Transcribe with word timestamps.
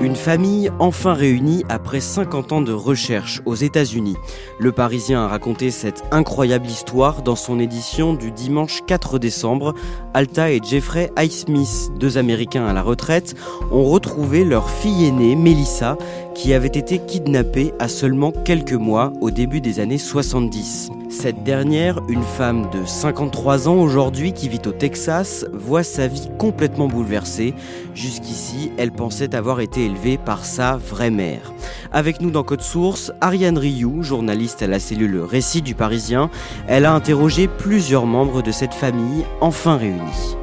Une 0.00 0.14
famille 0.14 0.70
enfin 0.78 1.12
réunie 1.12 1.64
après 1.68 1.98
50 1.98 2.52
ans 2.52 2.60
de 2.60 2.72
recherche 2.72 3.42
aux 3.46 3.56
États-Unis. 3.56 4.16
Le 4.60 4.70
Parisien 4.70 5.22
a 5.22 5.26
raconté 5.26 5.72
cette 5.72 6.04
incroyable 6.12 6.68
histoire 6.68 7.22
dans 7.22 7.34
son 7.34 7.58
édition 7.58 8.14
du 8.14 8.30
dimanche 8.30 8.82
4 8.86 9.18
décembre. 9.18 9.74
Alta 10.14 10.52
et 10.52 10.60
Jeffrey 10.62 11.10
Highsmith, 11.16 11.90
deux 11.98 12.16
Américains 12.16 12.66
à 12.66 12.72
la 12.72 12.82
retraite, 12.82 13.34
ont 13.72 13.84
retrouvé 13.84 14.44
leur 14.44 14.70
fille 14.70 15.06
aînée, 15.06 15.34
Melissa, 15.34 15.98
qui 16.32 16.54
avait 16.54 16.68
été 16.68 17.00
kidnappée 17.00 17.74
à 17.80 17.88
seulement 17.88 18.30
quelques 18.30 18.74
mois 18.74 19.12
au 19.20 19.32
début 19.32 19.60
des 19.60 19.80
années 19.80 19.98
70. 19.98 20.92
Cette 21.10 21.42
dernière, 21.42 22.00
une 22.08 22.22
femme 22.22 22.68
de 22.70 22.84
53 22.84 23.66
ans 23.66 23.76
aujourd'hui 23.76 24.34
qui 24.34 24.48
vit 24.48 24.60
au 24.66 24.72
Texas, 24.72 25.46
voit 25.54 25.82
sa 25.82 26.06
vie 26.06 26.28
complètement 26.38 26.86
bouleversée. 26.86 27.54
Jusqu'ici, 27.94 28.72
elle 28.76 28.92
pensait 28.92 29.34
avoir 29.34 29.60
été 29.60 29.86
élevée 29.86 30.18
par 30.18 30.44
sa 30.44 30.76
vraie 30.76 31.10
mère. 31.10 31.52
Avec 31.92 32.20
nous 32.20 32.30
dans 32.30 32.42
Code 32.42 32.60
Source, 32.60 33.10
Ariane 33.22 33.56
Rioux, 33.56 34.02
journaliste 34.02 34.62
à 34.62 34.66
la 34.66 34.78
cellule 34.78 35.20
Récit 35.20 35.62
du 35.62 35.74
Parisien, 35.74 36.30
elle 36.66 36.84
a 36.84 36.92
interrogé 36.92 37.48
plusieurs 37.48 38.04
membres 38.04 38.42
de 38.42 38.52
cette 38.52 38.74
famille 38.74 39.24
enfin 39.40 39.78
réunis. 39.78 40.36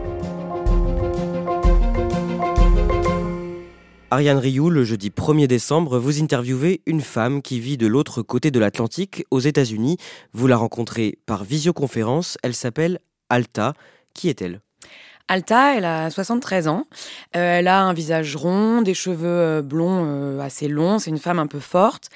Ariane 4.16 4.38
Rioux, 4.38 4.70
le 4.70 4.86
jeudi 4.86 5.10
1er 5.10 5.46
décembre, 5.46 6.00
vous 6.00 6.24
interviewez 6.24 6.80
une 6.86 7.02
femme 7.02 7.42
qui 7.42 7.60
vit 7.60 7.76
de 7.76 7.86
l'autre 7.86 8.22
côté 8.22 8.50
de 8.50 8.62
l'Atlantique, 8.62 9.26
aux 9.30 9.42
États-Unis. 9.42 9.98
Vous 10.32 10.48
la 10.48 10.56
rencontrez 10.56 11.20
par 11.26 11.44
visioconférence. 11.44 12.38
Elle 12.42 12.56
s'appelle 12.56 13.00
Alta. 13.28 13.74
Qui 14.14 14.30
est-elle? 14.30 14.62
Alta, 15.28 15.76
elle 15.76 15.86
a 15.86 16.12
73 16.12 16.68
ans. 16.68 16.86
Euh, 17.36 17.58
elle 17.60 17.68
a 17.68 17.82
un 17.82 17.94
visage 17.94 18.36
rond, 18.36 18.84
des 18.84 18.94
cheveux 18.94 19.26
euh, 19.28 19.62
blonds 19.64 20.04
euh, 20.06 20.40
assez 20.40 20.68
longs. 20.68 21.00
C'est 21.00 21.10
une 21.10 21.18
femme 21.18 21.40
un 21.40 21.48
peu 21.48 21.60
forte. 21.60 22.10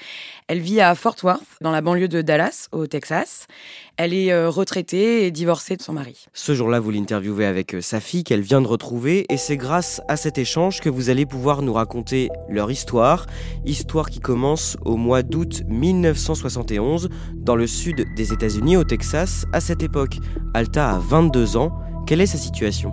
Elle 0.46 0.60
vit 0.60 0.80
à 0.80 0.94
Fort 0.94 1.16
Worth, 1.24 1.42
dans 1.60 1.72
la 1.72 1.80
banlieue 1.80 2.06
de 2.06 2.22
Dallas, 2.22 2.68
au 2.70 2.86
Texas. 2.86 3.48
Elle 3.96 4.14
est 4.14 4.46
retraitée 4.46 5.26
et 5.26 5.30
divorcée 5.30 5.76
de 5.76 5.82
son 5.82 5.92
mari. 5.92 6.26
Ce 6.32 6.54
jour-là, 6.54 6.80
vous 6.80 6.90
l'interviewez 6.90 7.46
avec 7.46 7.76
sa 7.80 8.00
fille 8.00 8.24
qu'elle 8.24 8.40
vient 8.40 8.60
de 8.60 8.66
retrouver 8.66 9.26
et 9.28 9.36
c'est 9.36 9.56
grâce 9.56 10.00
à 10.08 10.16
cet 10.16 10.38
échange 10.38 10.80
que 10.80 10.88
vous 10.88 11.08
allez 11.08 11.26
pouvoir 11.26 11.62
nous 11.62 11.74
raconter 11.74 12.30
leur 12.48 12.70
histoire. 12.70 13.26
Histoire 13.64 14.10
qui 14.10 14.18
commence 14.18 14.76
au 14.84 14.96
mois 14.96 15.22
d'août 15.22 15.62
1971 15.68 17.10
dans 17.34 17.56
le 17.56 17.68
sud 17.68 18.04
des 18.16 18.32
États-Unis, 18.32 18.76
au 18.76 18.84
Texas. 18.84 19.44
À 19.52 19.60
cette 19.60 19.84
époque, 19.84 20.16
Alta 20.54 20.90
a 20.90 20.98
22 20.98 21.56
ans. 21.56 21.70
Quelle 22.10 22.22
est 22.22 22.26
sa 22.26 22.38
situation? 22.38 22.92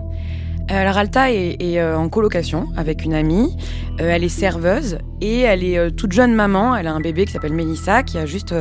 Alors 0.68 0.96
Alta 0.96 1.32
est, 1.32 1.58
euh, 1.60 1.98
en 1.98 2.08
colocation 2.08 2.68
avec 2.76 3.04
une 3.04 3.14
amie. 3.14 3.56
Euh, 4.00 4.10
elle 4.10 4.22
est 4.22 4.28
serveuse 4.28 4.98
et 5.20 5.40
elle 5.40 5.64
est 5.64 5.76
euh, 5.76 5.90
toute 5.90 6.12
jeune 6.12 6.32
maman. 6.32 6.76
Elle 6.76 6.86
a 6.86 6.92
un 6.92 7.00
bébé 7.00 7.24
qui 7.24 7.32
s'appelle 7.32 7.52
Melissa 7.52 8.04
qui 8.04 8.16
a 8.16 8.26
juste 8.26 8.54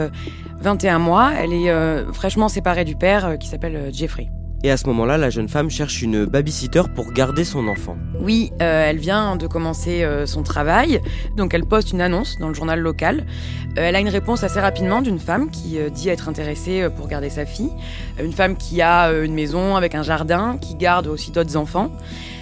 21 0.61 0.97
mois. 0.97 1.31
Elle 1.37 1.53
est 1.53 1.71
fraîchement 2.11 2.49
séparée 2.49 2.85
du 2.85 2.95
père 2.95 3.37
qui 3.37 3.47
s'appelle 3.47 3.91
Jeffrey. 3.93 4.31
Et 4.63 4.71
à 4.71 4.77
ce 4.77 4.87
moment-là, 4.87 5.17
la 5.17 5.29
jeune 5.29 5.47
femme 5.47 5.69
cherche 5.69 6.01
une 6.01 6.25
babysitter 6.25 6.81
pour 6.95 7.11
garder 7.11 7.43
son 7.43 7.67
enfant. 7.67 7.95
Oui, 8.19 8.51
euh, 8.61 8.89
elle 8.89 8.97
vient 8.97 9.35
de 9.35 9.45
commencer 9.45 10.03
euh, 10.03 10.25
son 10.25 10.41
travail, 10.41 10.99
donc 11.35 11.53
elle 11.53 11.63
poste 11.63 11.91
une 11.91 12.01
annonce 12.01 12.39
dans 12.39 12.47
le 12.47 12.55
journal 12.55 12.79
local. 12.79 13.25
Euh, 13.77 13.81
elle 13.87 13.95
a 13.95 13.99
une 13.99 14.09
réponse 14.09 14.43
assez 14.43 14.59
rapidement 14.59 15.01
d'une 15.01 15.19
femme 15.19 15.51
qui 15.51 15.77
dit 15.93 16.09
être 16.09 16.27
intéressée 16.27 16.87
pour 16.95 17.07
garder 17.07 17.29
sa 17.29 17.45
fille. 17.45 17.69
Une 18.19 18.33
femme 18.33 18.57
qui 18.57 18.81
a 18.81 19.11
une 19.11 19.35
maison 19.35 19.75
avec 19.75 19.93
un 19.93 20.01
jardin, 20.01 20.57
qui 20.59 20.75
garde 20.75 21.05
aussi 21.05 21.31
d'autres 21.31 21.55
enfants. 21.55 21.91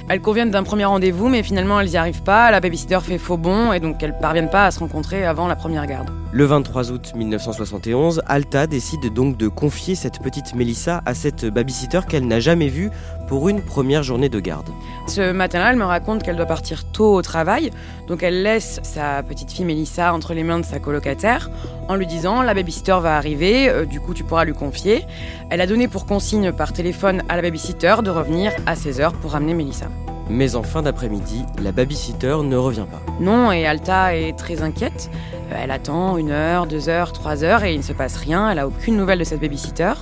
Elles 0.08 0.22
conviennent 0.22 0.52
d'un 0.52 0.62
premier 0.62 0.86
rendez-vous, 0.86 1.30
mais 1.30 1.42
finalement 1.42 1.80
elles 1.80 1.90
n'y 1.90 1.98
arrivent 1.98 2.22
pas. 2.22 2.52
La 2.52 2.60
babysitter 2.60 3.00
fait 3.02 3.18
faux 3.18 3.38
bon 3.38 3.74
et 3.74 3.80
donc 3.80 4.04
elles 4.04 4.16
parviennent 4.20 4.52
pas 4.52 4.68
à 4.68 4.72
se 4.72 4.80
rencontrer 4.80 5.26
avant 5.26 5.48
la 5.48 5.56
première 5.56 5.88
garde. 5.88 6.12
Le 6.32 6.44
23 6.44 6.92
août 6.92 7.14
1971, 7.16 8.22
Alta 8.28 8.68
décide 8.68 9.14
donc 9.14 9.38
de 9.38 9.48
confier 9.48 9.96
cette 9.96 10.20
petite 10.20 10.54
Mélissa 10.54 11.02
à 11.06 11.14
cette 11.14 11.46
babysitter 11.46 12.02
qu'elle 12.08 12.28
n'a 12.28 12.40
jamais 12.40 12.68
vue 12.68 12.92
pour 13.28 13.50
une 13.50 13.62
première 13.62 14.04
journée 14.04 14.30
de 14.30 14.40
garde. 14.40 14.70
Ce 15.08 15.32
matin-là, 15.32 15.72
elle 15.72 15.78
me 15.78 15.86
raconte 15.86 16.24
qu'elle 16.24 16.36
doit 16.36 16.46
partir 16.46 16.84
tôt 16.92 17.14
au 17.14 17.22
travail, 17.22 17.72
donc 18.08 18.22
elle 18.22 18.44
laisse 18.44 18.82
sa 18.84 19.24
petite 19.24 19.52
fille 19.52 19.66
Mélissa 19.66 20.14
entre 20.14 20.34
les 20.34 20.44
mains 20.44 20.60
de 20.60 20.66
sa 20.66 20.80
colocataire 20.80 21.50
en 21.88 21.96
lui 21.96 22.06
disant 22.06 22.42
la 22.42 22.54
babysitter 22.54 22.98
va 23.02 23.16
arriver, 23.18 23.70
euh, 23.70 23.86
du 23.86 24.00
coup 24.00 24.14
tu 24.14 24.24
pourras 24.24 24.46
lui 24.46 24.54
confier. 24.54 25.06
Elle 25.50 25.62
a 25.62 25.68
donné 25.68 25.88
pour 25.88 26.06
consigne 26.06 26.52
par 26.52 26.74
téléphone 26.74 27.24
à 27.30 27.36
la 27.38 27.42
babysitter 27.42 27.96
de 28.04 28.10
revenir 28.10 28.52
à 28.66 28.76
16h 28.76 29.14
pour 29.14 29.32
ramener 29.32 29.54
Mélissa. 29.54 29.88
Mais 30.30 30.56
en 30.56 30.64
fin 30.64 30.82
d'après-midi, 30.82 31.46
la 31.62 31.72
babysitter 31.72 32.38
ne 32.44 32.56
revient 32.56 32.86
pas. 32.90 33.02
Non, 33.20 33.52
et 33.52 33.66
Alta 33.66 34.16
est 34.16 34.38
très 34.38 34.64
inquiète. 34.64 35.10
Euh, 35.52 35.56
elle 35.64 35.72
attend 35.72 36.18
une 36.18 36.32
heure, 36.32 36.66
deux 36.66 36.90
heures, 36.90 37.14
trois 37.14 37.44
heures 37.44 37.64
et 37.64 37.74
il 37.74 37.78
ne 37.78 37.84
se 37.84 37.94
passe 37.94 38.18
rien. 38.18 38.50
Elle 38.50 38.60
a 38.60 38.68
aucune 38.68 38.98
nouvelle 38.98 39.20
de 39.20 39.24
cette 39.24 39.40
babysitter. 39.40 39.94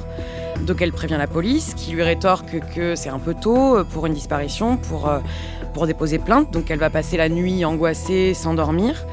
Donc 0.61 0.81
elle 0.81 0.93
prévient 0.93 1.17
la 1.17 1.27
police 1.27 1.73
qui 1.73 1.91
lui 1.91 2.03
rétorque 2.03 2.59
que 2.73 2.95
c'est 2.95 3.09
un 3.09 3.19
peu 3.19 3.33
tôt 3.33 3.83
pour 3.91 4.05
une 4.05 4.13
disparition, 4.13 4.77
pour, 4.77 5.09
euh, 5.09 5.19
pour 5.73 5.87
déposer 5.87 6.19
plainte. 6.19 6.51
Donc 6.51 6.71
elle 6.71 6.79
va 6.79 6.89
passer 6.89 7.17
la 7.17 7.27
nuit 7.27 7.65
angoissée 7.65 8.33
sans 8.33 8.53
dormir. 8.53 9.05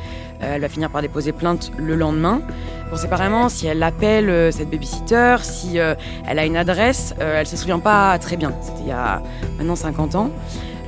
Euh, 0.42 0.54
elle 0.54 0.60
va 0.60 0.68
finir 0.68 0.90
par 0.90 1.02
déposer 1.02 1.32
plainte 1.32 1.72
le 1.76 1.96
lendemain. 1.96 2.40
Bon, 2.88 2.96
séparément, 2.96 3.48
si 3.48 3.66
elle 3.66 3.82
appelle 3.82 4.52
cette 4.52 4.70
babysitter, 4.70 5.36
si 5.42 5.76
elle 5.76 6.38
a 6.38 6.44
une 6.44 6.56
adresse, 6.56 7.14
elle 7.20 7.46
se 7.46 7.56
souvient 7.56 7.78
pas 7.78 8.18
très 8.18 8.36
bien. 8.36 8.52
C'était 8.60 8.80
il 8.80 8.88
y 8.88 8.92
a 8.92 9.22
maintenant 9.58 9.76
50 9.76 10.16
ans. 10.16 10.30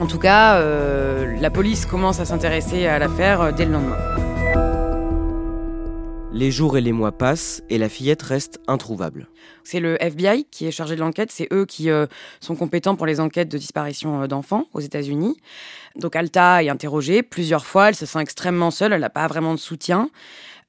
En 0.03 0.07
tout 0.09 0.19
cas, 0.19 0.57
euh, 0.57 1.37
la 1.41 1.49
police 1.49 1.87
commence 1.87 2.19
à 2.19 2.25
s'intéresser 2.25 2.89
à 2.89 2.99
l'affaire 2.99 3.41
euh, 3.41 3.53
dès 3.53 3.67
le 3.67 3.71
lendemain. 3.71 3.97
Les 6.33 6.51
jours 6.51 6.77
et 6.77 6.81
les 6.81 6.91
mois 6.91 7.13
passent 7.13 7.63
et 7.71 7.79
la 7.79 7.89
fillette 7.89 8.21
reste 8.21 8.59
introuvable. 8.67 9.29
C'est 9.63 9.79
le 9.79 10.03
FBI 10.03 10.49
qui 10.51 10.67
est 10.67 10.73
chargé 10.73 10.97
de 10.97 11.01
l'enquête, 11.01 11.31
c'est 11.31 11.47
eux 11.53 11.67
qui 11.67 11.89
euh, 11.89 12.07
sont 12.41 12.57
compétents 12.57 12.97
pour 12.97 13.07
les 13.07 13.21
enquêtes 13.21 13.49
de 13.49 13.59
disparition 13.59 14.27
d'enfants 14.27 14.67
aux 14.73 14.81
États-Unis. 14.81 15.37
Donc 15.95 16.17
Alta 16.17 16.65
est 16.65 16.69
interrogée 16.69 17.23
plusieurs 17.23 17.65
fois, 17.65 17.91
elle 17.91 17.95
se 17.95 18.05
sent 18.05 18.19
extrêmement 18.19 18.73
seule, 18.73 18.93
elle 18.93 19.03
n'a 19.03 19.09
pas 19.09 19.29
vraiment 19.29 19.55
de 19.55 19.61
soutien. 19.61 20.11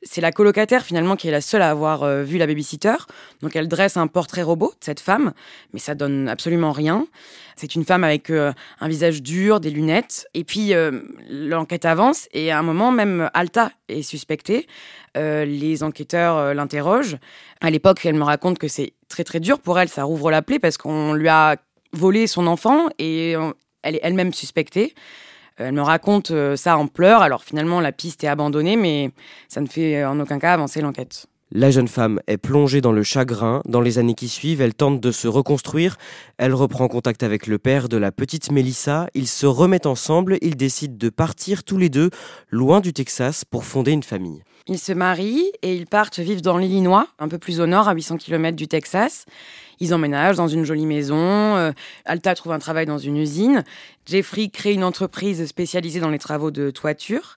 C'est 0.04 0.22
la 0.22 0.32
colocataire 0.32 0.84
finalement 0.84 1.16
qui 1.16 1.28
est 1.28 1.32
la 1.32 1.42
seule 1.42 1.62
à 1.62 1.70
avoir 1.70 2.24
vu 2.24 2.38
la 2.38 2.46
babysitter. 2.46 2.96
Donc 3.42 3.56
elle 3.56 3.68
dresse 3.68 3.98
un 3.98 4.08
portrait 4.08 4.42
robot 4.44 4.74
de 4.80 4.84
cette 4.84 5.00
femme, 5.00 5.34
mais 5.72 5.80
ça 5.80 5.96
donne 5.96 6.28
absolument 6.28 6.72
rien. 6.72 7.08
C'est 7.56 7.76
une 7.76 7.86
femme 7.86 8.04
avec 8.04 8.30
euh, 8.30 8.52
un 8.80 8.88
visage 8.88 9.22
dur, 9.22 9.60
des 9.60 9.70
lunettes. 9.70 10.28
Et 10.34 10.44
puis, 10.44 10.74
euh, 10.74 11.02
l'enquête 11.30 11.86
avance 11.86 12.28
et 12.34 12.52
à 12.52 12.60
un 12.60 12.64
moment, 12.64 12.92
même 12.92 13.30
Alta 13.34 13.72
est 13.90 14.02
suspectée. 14.02 14.68
Euh, 15.18 15.46
les 15.46 15.84
enquêteurs 15.84 16.54
l'interrogent. 16.54 17.18
À 17.62 17.70
l'époque, 17.70 18.06
elle 18.06 18.16
me 18.16 18.24
raconte 18.24 18.58
que 18.58 18.68
c'est 18.68 18.94
très 19.10 19.24
très 19.24 19.40
dur 19.40 19.60
pour 19.60 19.80
elle. 19.80 19.90
Ça 19.90 20.04
rouvre 20.04 20.32
la 20.32 20.42
plaie 20.42 20.60
parce 20.60 20.78
qu'on 20.78 21.14
lui 21.14 21.28
a 21.28 21.58
volé 21.92 22.26
son 22.28 22.48
enfant 22.48 22.90
et 22.98 23.36
elle 23.84 23.96
est 23.96 24.02
elle-même 24.02 24.34
suspectée. 24.34 24.96
Elle 25.58 25.74
me 25.74 25.82
raconte 25.82 26.32
ça 26.56 26.78
en 26.78 26.88
pleurs, 26.88 27.22
alors 27.22 27.44
finalement 27.44 27.80
la 27.80 27.92
piste 27.92 28.24
est 28.24 28.28
abandonnée, 28.28 28.76
mais 28.76 29.12
ça 29.48 29.62
ne 29.62 29.68
fait 29.68 30.04
en 30.04 30.20
aucun 30.20 30.40
cas 30.40 30.54
avancer 30.54 30.82
l'enquête. 30.82 31.28
La 31.56 31.70
jeune 31.70 31.88
femme 31.88 32.20
est 32.26 32.38
plongée 32.38 32.82
dans 32.82 32.92
le 32.92 33.04
chagrin. 33.04 33.62
Dans 33.68 33.80
les 33.80 34.00
années 34.00 34.16
qui 34.16 34.28
suivent, 34.28 34.60
elle 34.60 34.74
tente 34.74 35.00
de 35.00 35.12
se 35.12 35.28
reconstruire. 35.28 35.98
Elle 36.40 36.56
reprend 36.56 36.88
contact 36.88 37.22
avec 37.22 37.46
le 37.46 37.60
père 37.60 37.90
de 37.90 37.98
la 37.98 38.12
petite 38.12 38.52
Mélissa. 38.52 39.08
Ils 39.14 39.28
se 39.28 39.46
remettent 39.46 39.86
ensemble. 39.86 40.40
Ils 40.42 40.58
décident 40.58 40.96
de 40.98 41.10
partir 41.10 41.64
tous 41.64 41.78
les 41.78 41.90
deux 41.90 42.10
loin 42.50 42.80
du 42.80 42.92
Texas 42.92 43.46
pour 43.46 43.66
fonder 43.66 43.92
une 43.92 44.02
famille. 44.02 44.42
Ils 44.68 44.80
se 44.80 44.94
marient 44.94 45.52
et 45.62 45.76
ils 45.76 45.88
partent 45.88 46.20
vivre 46.20 46.42
dans 46.42 46.58
l'Illinois, 46.58 47.08
un 47.20 47.28
peu 47.28 47.38
plus 47.38 47.60
au 47.60 47.66
nord, 47.66 47.90
à 47.90 47.94
800 47.94 48.18
km 48.18 48.56
du 48.56 48.70
Texas. 48.70 49.26
Ils 49.82 49.94
emménagent 49.94 50.38
dans 50.38 50.48
une 50.48 50.64
jolie 50.64 50.86
maison. 50.86 51.18
Euh, 51.18 51.74
Alta 52.06 52.34
trouve 52.34 52.54
un 52.54 52.60
travail 52.60 52.86
dans 52.86 52.98
une 52.98 53.18
usine. 53.18 53.66
Jeffrey 54.06 54.48
crée 54.48 54.72
une 54.72 54.86
entreprise 54.86 55.46
spécialisée 55.46 56.00
dans 56.00 56.10
les 56.10 56.20
travaux 56.20 56.50
de 56.50 56.72
toiture. 56.72 57.36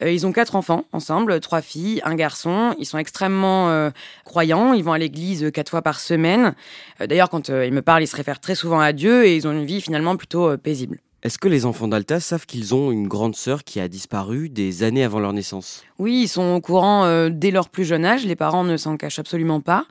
Euh, 0.00 0.12
ils 0.12 0.28
ont 0.28 0.32
quatre 0.32 0.54
enfants 0.54 0.84
ensemble, 0.92 1.40
trois 1.40 1.60
filles, 1.60 2.00
un 2.04 2.14
garçon. 2.14 2.76
Ils 2.78 2.86
sont 2.86 2.98
extrêmement 2.98 3.70
euh, 3.70 3.90
croyants. 4.24 4.72
Ils 4.72 4.84
vont 4.84 4.92
à 4.92 4.98
l'église 4.98 5.50
quatre 5.52 5.70
fois 5.70 5.82
par 5.82 5.98
semaine. 5.98 6.54
D'ailleurs, 7.00 7.30
quand 7.30 7.48
ils 7.48 7.72
me 7.72 7.82
parlent, 7.82 8.04
ils 8.04 8.06
se 8.06 8.16
réfèrent 8.16 8.40
très 8.40 8.54
souvent 8.54 8.78
à 8.78 8.92
Dieu 8.92 9.26
et 9.26 9.34
ils 9.34 9.48
ont 9.48 9.52
une 9.52 9.66
vie 9.66 9.80
finalement 9.80 10.16
plutôt 10.16 10.56
paisible. 10.56 11.00
Est-ce 11.22 11.38
que 11.38 11.48
les 11.48 11.66
enfants 11.66 11.88
d'Alta 11.88 12.18
savent 12.18 12.46
qu'ils 12.46 12.74
ont 12.74 12.90
une 12.90 13.06
grande 13.06 13.36
sœur 13.36 13.62
qui 13.62 13.78
a 13.78 13.88
disparu 13.88 14.48
des 14.48 14.82
années 14.82 15.04
avant 15.04 15.20
leur 15.20 15.32
naissance? 15.32 15.84
Oui, 15.98 16.22
ils 16.22 16.28
sont 16.28 16.54
au 16.54 16.60
courant 16.60 17.28
dès 17.28 17.50
leur 17.50 17.68
plus 17.68 17.84
jeune 17.84 18.06
âge. 18.06 18.24
Les 18.24 18.36
parents 18.36 18.64
ne 18.64 18.78
s'en 18.78 18.96
cachent 18.96 19.18
absolument 19.18 19.60
pas. 19.60 19.84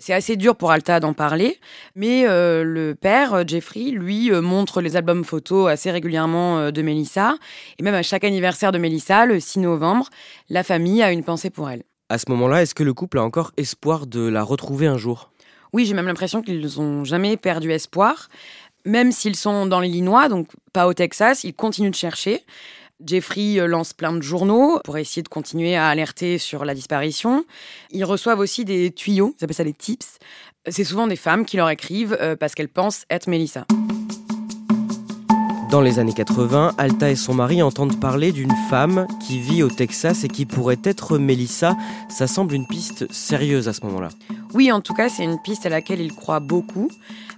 C'est 0.00 0.14
assez 0.14 0.36
dur 0.36 0.56
pour 0.56 0.70
Alta 0.70 0.98
d'en 0.98 1.12
parler, 1.12 1.60
mais 1.94 2.26
euh, 2.26 2.64
le 2.64 2.94
père, 2.94 3.34
euh, 3.34 3.44
Jeffrey, 3.46 3.90
lui, 3.90 4.32
euh, 4.32 4.40
montre 4.40 4.80
les 4.80 4.96
albums 4.96 5.24
photos 5.24 5.70
assez 5.70 5.90
régulièrement 5.90 6.72
de 6.72 6.82
Mélissa. 6.82 7.34
Et 7.78 7.82
même 7.82 7.94
à 7.94 8.02
chaque 8.02 8.24
anniversaire 8.24 8.72
de 8.72 8.78
Mélissa, 8.78 9.26
le 9.26 9.38
6 9.38 9.58
novembre, 9.58 10.08
la 10.48 10.62
famille 10.62 11.02
a 11.02 11.12
une 11.12 11.22
pensée 11.22 11.50
pour 11.50 11.68
elle. 11.68 11.82
À 12.08 12.16
ce 12.16 12.24
moment-là, 12.30 12.62
est-ce 12.62 12.74
que 12.74 12.82
le 12.82 12.94
couple 12.94 13.18
a 13.18 13.22
encore 13.22 13.52
espoir 13.58 14.06
de 14.06 14.26
la 14.26 14.42
retrouver 14.42 14.86
un 14.86 14.96
jour? 14.96 15.30
Oui, 15.74 15.84
j'ai 15.84 15.92
même 15.92 16.06
l'impression 16.06 16.40
qu'ils 16.40 16.66
n'ont 16.78 17.04
jamais 17.04 17.36
perdu 17.36 17.70
espoir. 17.70 18.28
Même 18.84 19.12
s'ils 19.12 19.36
sont 19.36 19.66
dans 19.66 19.80
l'Illinois, 19.80 20.28
donc 20.28 20.48
pas 20.72 20.86
au 20.86 20.94
Texas, 20.94 21.44
ils 21.44 21.54
continuent 21.54 21.90
de 21.90 21.94
chercher. 21.94 22.44
Jeffrey 23.04 23.58
euh, 23.58 23.66
lance 23.66 23.92
plein 23.92 24.12
de 24.12 24.22
journaux 24.22 24.78
pour 24.84 24.98
essayer 24.98 25.22
de 25.22 25.28
continuer 25.28 25.76
à 25.76 25.88
alerter 25.88 26.38
sur 26.38 26.64
la 26.64 26.74
disparition. 26.74 27.44
Ils 27.90 28.04
reçoivent 28.04 28.40
aussi 28.40 28.64
des 28.64 28.90
tuyaux, 28.90 29.34
ils 29.40 29.44
appellent 29.44 29.56
ça 29.56 29.64
des 29.64 29.72
tips. 29.72 30.18
C'est 30.68 30.84
souvent 30.84 31.06
des 31.06 31.16
femmes 31.16 31.46
qui 31.46 31.56
leur 31.56 31.70
écrivent 31.70 32.16
euh, 32.20 32.36
parce 32.36 32.54
qu'elles 32.54 32.68
pensent 32.68 33.04
être 33.10 33.26
Mélissa. 33.26 33.66
Dans 35.70 35.80
les 35.80 36.00
années 36.00 36.12
80, 36.12 36.72
Alta 36.78 37.10
et 37.10 37.14
son 37.14 37.32
mari 37.32 37.62
entendent 37.62 38.00
parler 38.00 38.32
d'une 38.32 38.52
femme 38.68 39.06
qui 39.24 39.38
vit 39.38 39.62
au 39.62 39.68
Texas 39.68 40.24
et 40.24 40.28
qui 40.28 40.44
pourrait 40.44 40.80
être 40.82 41.16
Mélissa. 41.16 41.76
Ça 42.08 42.26
semble 42.26 42.54
une 42.54 42.66
piste 42.66 43.06
sérieuse 43.12 43.68
à 43.68 43.72
ce 43.72 43.86
moment-là. 43.86 44.08
Oui, 44.52 44.72
en 44.72 44.80
tout 44.80 44.94
cas, 44.94 45.08
c'est 45.08 45.22
une 45.22 45.38
piste 45.40 45.66
à 45.66 45.68
laquelle 45.68 46.00
ils 46.00 46.12
croient 46.12 46.40
beaucoup. 46.40 46.90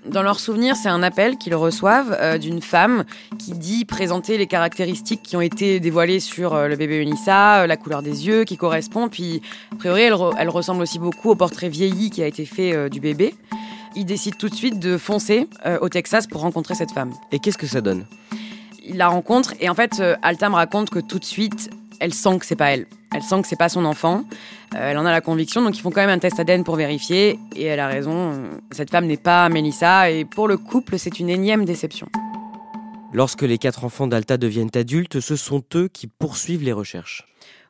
Dans 0.07 0.23
leur 0.23 0.41
souvenir, 0.41 0.77
c'est 0.77 0.89
un 0.89 1.03
appel 1.03 1.37
qu'ils 1.37 1.55
reçoivent 1.55 2.17
euh, 2.19 2.39
d'une 2.39 2.63
femme 2.63 3.05
qui 3.39 3.53
dit 3.53 3.85
présenter 3.85 4.39
les 4.39 4.47
caractéristiques 4.47 5.23
qui 5.23 5.37
ont 5.37 5.43
été 5.43 5.79
dévoilées 5.79 6.19
sur 6.19 6.55
euh, 6.55 6.69
le 6.69 6.77
bébé 6.77 6.97
Unissa, 6.97 7.61
euh, 7.61 7.67
la 7.67 7.77
couleur 7.77 8.03
des 8.03 8.27
yeux 8.27 8.45
qui 8.45 8.57
correspond, 8.57 9.09
puis 9.09 9.43
a 9.73 9.77
priori 9.77 10.01
elle, 10.03 10.49
ressemble 10.49 10.81
aussi 10.81 10.99
beaucoup 10.99 11.29
au 11.31 11.35
portrait 11.35 11.69
vieilli 11.69 12.11
qui 12.11 12.23
a 12.23 12.27
été 12.27 12.47
fait 12.47 12.89
du 12.89 12.99
bébé. 12.99 13.35
Ils 13.95 14.05
décident 14.05 14.37
tout 14.39 14.49
de 14.49 14.55
suite 14.55 14.79
de 14.79 14.97
foncer 14.97 15.49
au 15.81 15.89
Texas 15.89 16.27
pour 16.27 16.41
rencontrer 16.41 16.75
cette 16.75 16.93
femme. 16.93 17.13
Et 17.31 17.39
qu'est-ce 17.39 17.59
que 17.59 17.67
ça 17.67 17.81
donne 17.81 18.07
Il 18.85 18.97
la 18.97 19.09
rencontre 19.09 19.55
et 19.61 19.69
en 19.69 19.75
fait, 19.75 20.03
Alta 20.23 20.49
me 20.49 20.55
raconte 20.55 20.91
que 20.91 20.99
tout 20.99 21.19
de 21.19 21.25
suite, 21.25 21.71
elle 22.03 22.13
sent 22.13 22.39
que 22.39 22.47
c'est 22.47 22.57
pas 22.57 22.73
elle. 22.73 22.87
Elle 23.15 23.23
sent 23.23 23.43
que 23.43 23.49
c'est 23.49 23.57
pas 23.57 23.69
son 23.69 23.85
enfant. 23.85 24.25
Euh, 24.75 24.91
elle 24.91 24.99
en 24.99 25.07
a 25.07 25.13
la 25.13 25.21
conviction, 25.21 25.63
donc 25.63 25.77
ils 25.79 25.81
font 25.81 25.91
quand 25.91 26.01
même 26.01 26.11
un 26.11 26.19
test 26.19 26.41
ADN 26.41 26.65
pour 26.65 26.75
vérifier. 26.75 27.39
Et 27.55 27.65
elle 27.65 27.79
a 27.79 27.87
raison. 27.87 28.33
Euh, 28.33 28.49
cette 28.73 28.91
femme 28.91 29.07
n'est 29.07 29.17
pas 29.17 29.49
Mélissa. 29.49 30.11
Et 30.11 30.25
pour 30.25 30.49
le 30.49 30.57
couple, 30.57 30.99
c'est 30.99 31.21
une 31.21 31.29
énième 31.29 31.65
déception. 31.65 32.09
Lorsque 33.13 33.43
les 33.43 33.59
quatre 33.59 33.85
enfants 33.85 34.09
d'Alta 34.09 34.37
deviennent 34.37 34.71
adultes, 34.75 35.21
ce 35.21 35.37
sont 35.37 35.63
eux 35.77 35.89
qui 35.89 36.07
poursuivent 36.09 36.65
les 36.65 36.73
recherches. 36.73 37.29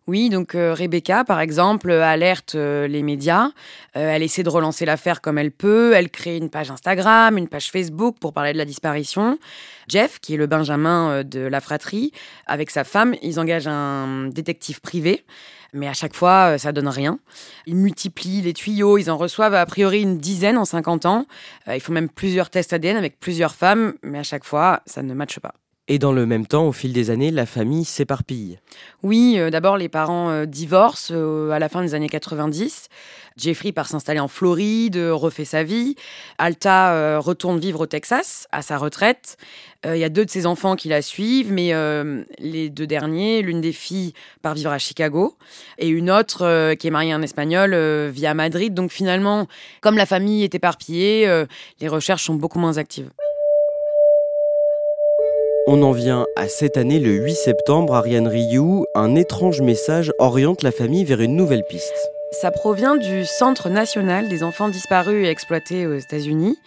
Oui, 0.08 0.30
donc 0.30 0.56
euh, 0.56 0.74
Rebecca, 0.74 1.22
par 1.22 1.40
exemple, 1.40 1.92
alerte 1.92 2.56
euh, 2.56 2.88
les 2.88 3.04
médias. 3.04 3.50
Euh, 3.96 4.10
elle 4.10 4.24
essaie 4.24 4.42
de 4.42 4.48
relancer 4.48 4.84
l'affaire 4.84 5.20
comme 5.20 5.38
elle 5.38 5.52
peut. 5.52 5.92
Elle 5.94 6.10
crée 6.10 6.36
une 6.36 6.50
page 6.50 6.72
Instagram, 6.72 7.38
une 7.38 7.46
page 7.46 7.70
Facebook 7.70 8.16
pour 8.18 8.32
parler 8.32 8.52
de 8.52 8.58
la 8.58 8.64
disparition. 8.64 9.38
Jeff, 9.86 10.18
qui 10.18 10.34
est 10.34 10.36
le 10.36 10.48
Benjamin 10.48 11.22
de 11.22 11.40
la 11.40 11.60
fratrie, 11.60 12.12
avec 12.46 12.70
sa 12.70 12.82
femme, 12.82 13.14
ils 13.22 13.38
engagent 13.38 13.68
un 13.68 14.28
détective 14.28 14.80
privé. 14.80 15.24
Mais 15.72 15.88
à 15.88 15.92
chaque 15.92 16.14
fois, 16.14 16.58
ça 16.58 16.72
donne 16.72 16.88
rien. 16.88 17.18
Ils 17.66 17.76
multiplient 17.76 18.42
les 18.42 18.52
tuyaux, 18.52 18.98
ils 18.98 19.10
en 19.10 19.16
reçoivent 19.16 19.54
a 19.54 19.64
priori 19.66 20.02
une 20.02 20.18
dizaine 20.18 20.58
en 20.58 20.64
50 20.64 21.06
ans. 21.06 21.26
Ils 21.66 21.80
font 21.80 21.92
même 21.92 22.08
plusieurs 22.08 22.50
tests 22.50 22.72
ADN 22.72 22.96
avec 22.96 23.18
plusieurs 23.18 23.54
femmes, 23.54 23.94
mais 24.02 24.18
à 24.18 24.22
chaque 24.22 24.44
fois, 24.44 24.82
ça 24.86 25.02
ne 25.02 25.14
matche 25.14 25.40
pas. 25.40 25.54
Et 25.88 25.98
dans 25.98 26.12
le 26.12 26.26
même 26.26 26.46
temps, 26.46 26.68
au 26.68 26.72
fil 26.72 26.92
des 26.92 27.10
années, 27.10 27.32
la 27.32 27.44
famille 27.44 27.84
s'éparpille. 27.84 28.60
Oui, 29.02 29.34
euh, 29.36 29.50
d'abord 29.50 29.76
les 29.76 29.88
parents 29.88 30.30
euh, 30.30 30.46
divorcent 30.46 31.12
euh, 31.12 31.50
à 31.50 31.58
la 31.58 31.68
fin 31.68 31.82
des 31.82 31.96
années 31.96 32.08
90. 32.08 32.88
Jeffrey 33.36 33.72
part 33.72 33.88
s'installer 33.88 34.20
en 34.20 34.28
Floride, 34.28 34.96
refait 34.96 35.44
sa 35.44 35.64
vie. 35.64 35.96
Alta 36.38 37.18
retourne 37.18 37.58
vivre 37.58 37.80
au 37.80 37.86
Texas, 37.86 38.46
à 38.52 38.60
sa 38.60 38.76
retraite. 38.76 39.38
Il 39.86 39.96
y 39.96 40.04
a 40.04 40.10
deux 40.10 40.26
de 40.26 40.30
ses 40.30 40.44
enfants 40.44 40.76
qui 40.76 40.90
la 40.90 41.00
suivent, 41.00 41.50
mais 41.50 41.72
les 42.38 42.68
deux 42.68 42.86
derniers, 42.86 43.40
l'une 43.40 43.62
des 43.62 43.72
filles 43.72 44.12
part 44.42 44.52
vivre 44.52 44.70
à 44.70 44.76
Chicago 44.76 45.38
et 45.78 45.88
une 45.88 46.10
autre, 46.10 46.74
qui 46.74 46.88
est 46.88 46.90
mariée 46.90 47.12
à 47.12 47.16
un 47.16 47.22
Espagnol, 47.22 47.74
vit 48.10 48.26
à 48.26 48.34
Madrid. 48.34 48.74
Donc 48.74 48.90
finalement, 48.90 49.48
comme 49.80 49.96
la 49.96 50.04
famille 50.04 50.44
est 50.44 50.54
éparpillée, 50.54 51.46
les 51.80 51.88
recherches 51.88 52.24
sont 52.24 52.34
beaucoup 52.34 52.58
moins 52.58 52.76
actives. 52.76 53.08
On 55.68 55.80
en 55.84 55.92
vient 55.92 56.26
à 56.34 56.48
cette 56.48 56.76
année, 56.76 56.98
le 56.98 57.12
8 57.12 57.34
septembre, 57.34 57.94
Ariane 57.94 58.26
Ryu, 58.26 58.84
un 58.96 59.14
étrange 59.14 59.60
message 59.60 60.12
oriente 60.18 60.64
la 60.64 60.72
famille 60.72 61.04
vers 61.04 61.20
une 61.20 61.36
nouvelle 61.36 61.62
piste. 61.62 62.10
Ça 62.32 62.50
provient 62.50 62.96
du 62.96 63.24
Centre 63.24 63.68
national 63.68 64.28
des 64.28 64.42
enfants 64.42 64.68
disparus 64.68 65.24
et 65.24 65.30
exploités 65.30 65.86
aux 65.86 65.96
États-Unis. 65.96 66.58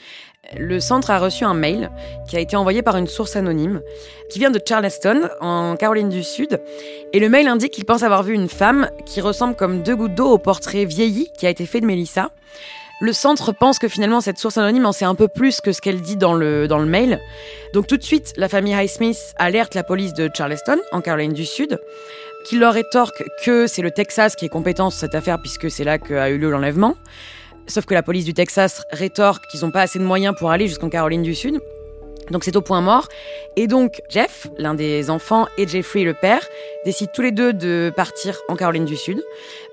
Le 0.58 0.80
centre 0.80 1.12
a 1.12 1.20
reçu 1.20 1.44
un 1.44 1.54
mail 1.54 1.92
qui 2.30 2.38
a 2.38 2.40
été 2.40 2.56
envoyé 2.56 2.84
par 2.84 2.96
une 2.96 3.08
source 3.08 3.36
anonyme 3.36 3.82
qui 4.30 4.40
vient 4.40 4.52
de 4.52 4.62
Charleston, 4.66 5.30
en 5.42 5.76
Caroline 5.76 6.10
du 6.10 6.24
Sud. 6.24 6.62
Et 7.12 7.20
le 7.20 7.28
mail 7.28 7.50
indique 7.50 7.74
qu'il 7.74 7.86
pense 7.86 8.04
avoir 8.04 8.24
vu 8.24 8.34
une 8.34 8.48
femme 8.48 8.90
qui 9.06 9.20
ressemble 9.20 9.56
comme 9.56 9.84
deux 9.84 9.98
gouttes 9.98 10.16
d'eau 10.16 10.30
au 10.30 10.38
portrait 10.38 10.86
vieilli 10.86 11.30
qui 11.38 11.46
a 11.46 11.50
été 11.50 11.66
fait 11.66 11.82
de 11.82 11.86
Mélissa. 11.86 12.30
Le 13.02 13.12
centre 13.12 13.52
pense 13.52 13.78
que 13.78 13.90
finalement 13.90 14.22
cette 14.22 14.38
source 14.38 14.58
anonyme 14.58 14.86
en 14.86 14.94
sait 14.94 15.06
un 15.06 15.16
peu 15.16 15.28
plus 15.28 15.60
que 15.60 15.74
ce 15.74 15.82
qu'elle 15.82 16.02
dit 16.02 16.16
dans 16.16 16.34
le, 16.34 16.68
dans 16.68 16.80
le 16.80 16.86
mail. 16.86 17.20
Donc 17.74 17.88
tout 17.88 17.98
de 17.98 18.04
suite, 18.04 18.34
la 18.38 18.48
famille 18.48 18.74
Highsmith 18.74 19.18
alerte 19.38 19.76
la 19.76 19.84
police 19.84 20.14
de 20.14 20.30
Charleston, 20.34 20.78
en 20.94 21.02
Caroline 21.02 21.34
du 21.34 21.46
Sud, 21.46 21.80
qui 22.46 22.58
leur 22.58 22.74
rétorque 22.74 23.24
que 23.44 23.68
c'est 23.68 23.82
le 23.82 23.92
Texas 23.92 24.36
qui 24.36 24.46
est 24.46 24.50
compétent 24.50 24.90
sur 24.90 25.00
cette 25.00 25.16
affaire 25.16 25.42
puisque 25.42 25.70
c'est 25.70 25.84
là 25.84 25.98
qu'a 25.98 26.30
eu 26.30 26.38
lieu 26.38 26.50
l'enlèvement. 26.50 26.96
Sauf 27.68 27.86
que 27.86 27.94
la 27.94 28.04
police 28.04 28.26
du 28.26 28.34
Texas 28.34 28.84
rétorque 28.92 29.46
qu'ils 29.48 29.62
n'ont 29.62 29.72
pas 29.72 29.82
assez 29.82 30.00
de 30.00 30.04
moyens 30.04 30.36
pour 30.38 30.52
aller 30.52 30.68
jusqu'en 30.68 30.90
Caroline 30.90 31.24
du 31.24 31.36
Sud. 31.36 31.60
Donc 32.32 32.44
c'est 32.44 32.56
au 32.56 32.62
point 32.62 32.82
mort. 32.82 33.08
Et 33.56 33.68
donc 33.68 34.02
Jeff, 34.10 34.48
l'un 34.58 34.74
des 34.74 35.10
enfants, 35.10 35.48
et 35.58 35.68
Jeffrey, 35.68 36.04
le 36.04 36.14
père, 36.14 36.42
décident 36.84 37.12
tous 37.14 37.22
les 37.22 37.32
deux 37.32 37.54
de 37.54 37.92
partir 37.96 38.38
en 38.48 38.56
Caroline 38.56 38.86
du 38.86 38.96
Sud. 38.96 39.24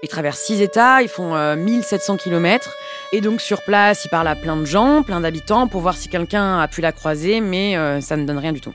Ils 0.03 0.09
traversent 0.09 0.41
six 0.41 0.61
États, 0.61 1.03
ils 1.03 1.09
font 1.09 1.35
1700 1.57 2.15
euh, 2.15 2.17
km. 2.17 2.71
Et 3.13 3.21
donc 3.21 3.41
sur 3.41 3.63
place, 3.63 4.05
ils 4.05 4.09
parlent 4.09 4.29
à 4.29 4.37
plein 4.37 4.57
de 4.57 4.65
gens, 4.65 5.03
plein 5.03 5.21
d'habitants, 5.21 5.69
pour 5.69 5.81
voir 5.81 5.97
si 5.97 6.09
quelqu'un 6.09 6.59
a 6.59 6.69
pu 6.69 6.81
la 6.81 6.93
croiser, 6.93 7.41
mais 7.41 7.77
euh, 7.77 8.01
ça 8.01 8.17
ne 8.17 8.25
donne 8.25 8.39
rien 8.39 8.53
du 8.53 8.61
tout. 8.61 8.75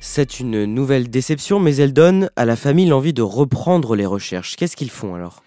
C'est 0.00 0.40
une 0.40 0.64
nouvelle 0.66 1.10
déception, 1.10 1.58
mais 1.58 1.76
elle 1.76 1.92
donne 1.92 2.30
à 2.36 2.44
la 2.44 2.54
famille 2.54 2.86
l'envie 2.86 3.12
de 3.12 3.22
reprendre 3.22 3.96
les 3.96 4.06
recherches. 4.06 4.56
Qu'est-ce 4.56 4.76
qu'ils 4.76 4.90
font 4.90 5.14
alors? 5.14 5.42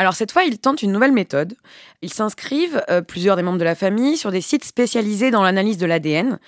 Alors 0.00 0.14
cette 0.14 0.32
fois, 0.32 0.44
ils 0.44 0.58
tentent 0.58 0.80
une 0.80 0.92
nouvelle 0.92 1.12
méthode. 1.12 1.56
Ils 2.00 2.10
s'inscrivent, 2.10 2.82
euh, 2.88 3.02
plusieurs 3.02 3.36
des 3.36 3.42
membres 3.42 3.58
de 3.58 3.64
la 3.64 3.74
famille, 3.74 4.16
sur 4.16 4.30
des 4.30 4.40
sites 4.40 4.64
spécialisés 4.64 5.30
dans 5.30 5.42
l'analyse 5.42 5.76
de 5.76 5.84
l'ADN. 5.84 6.38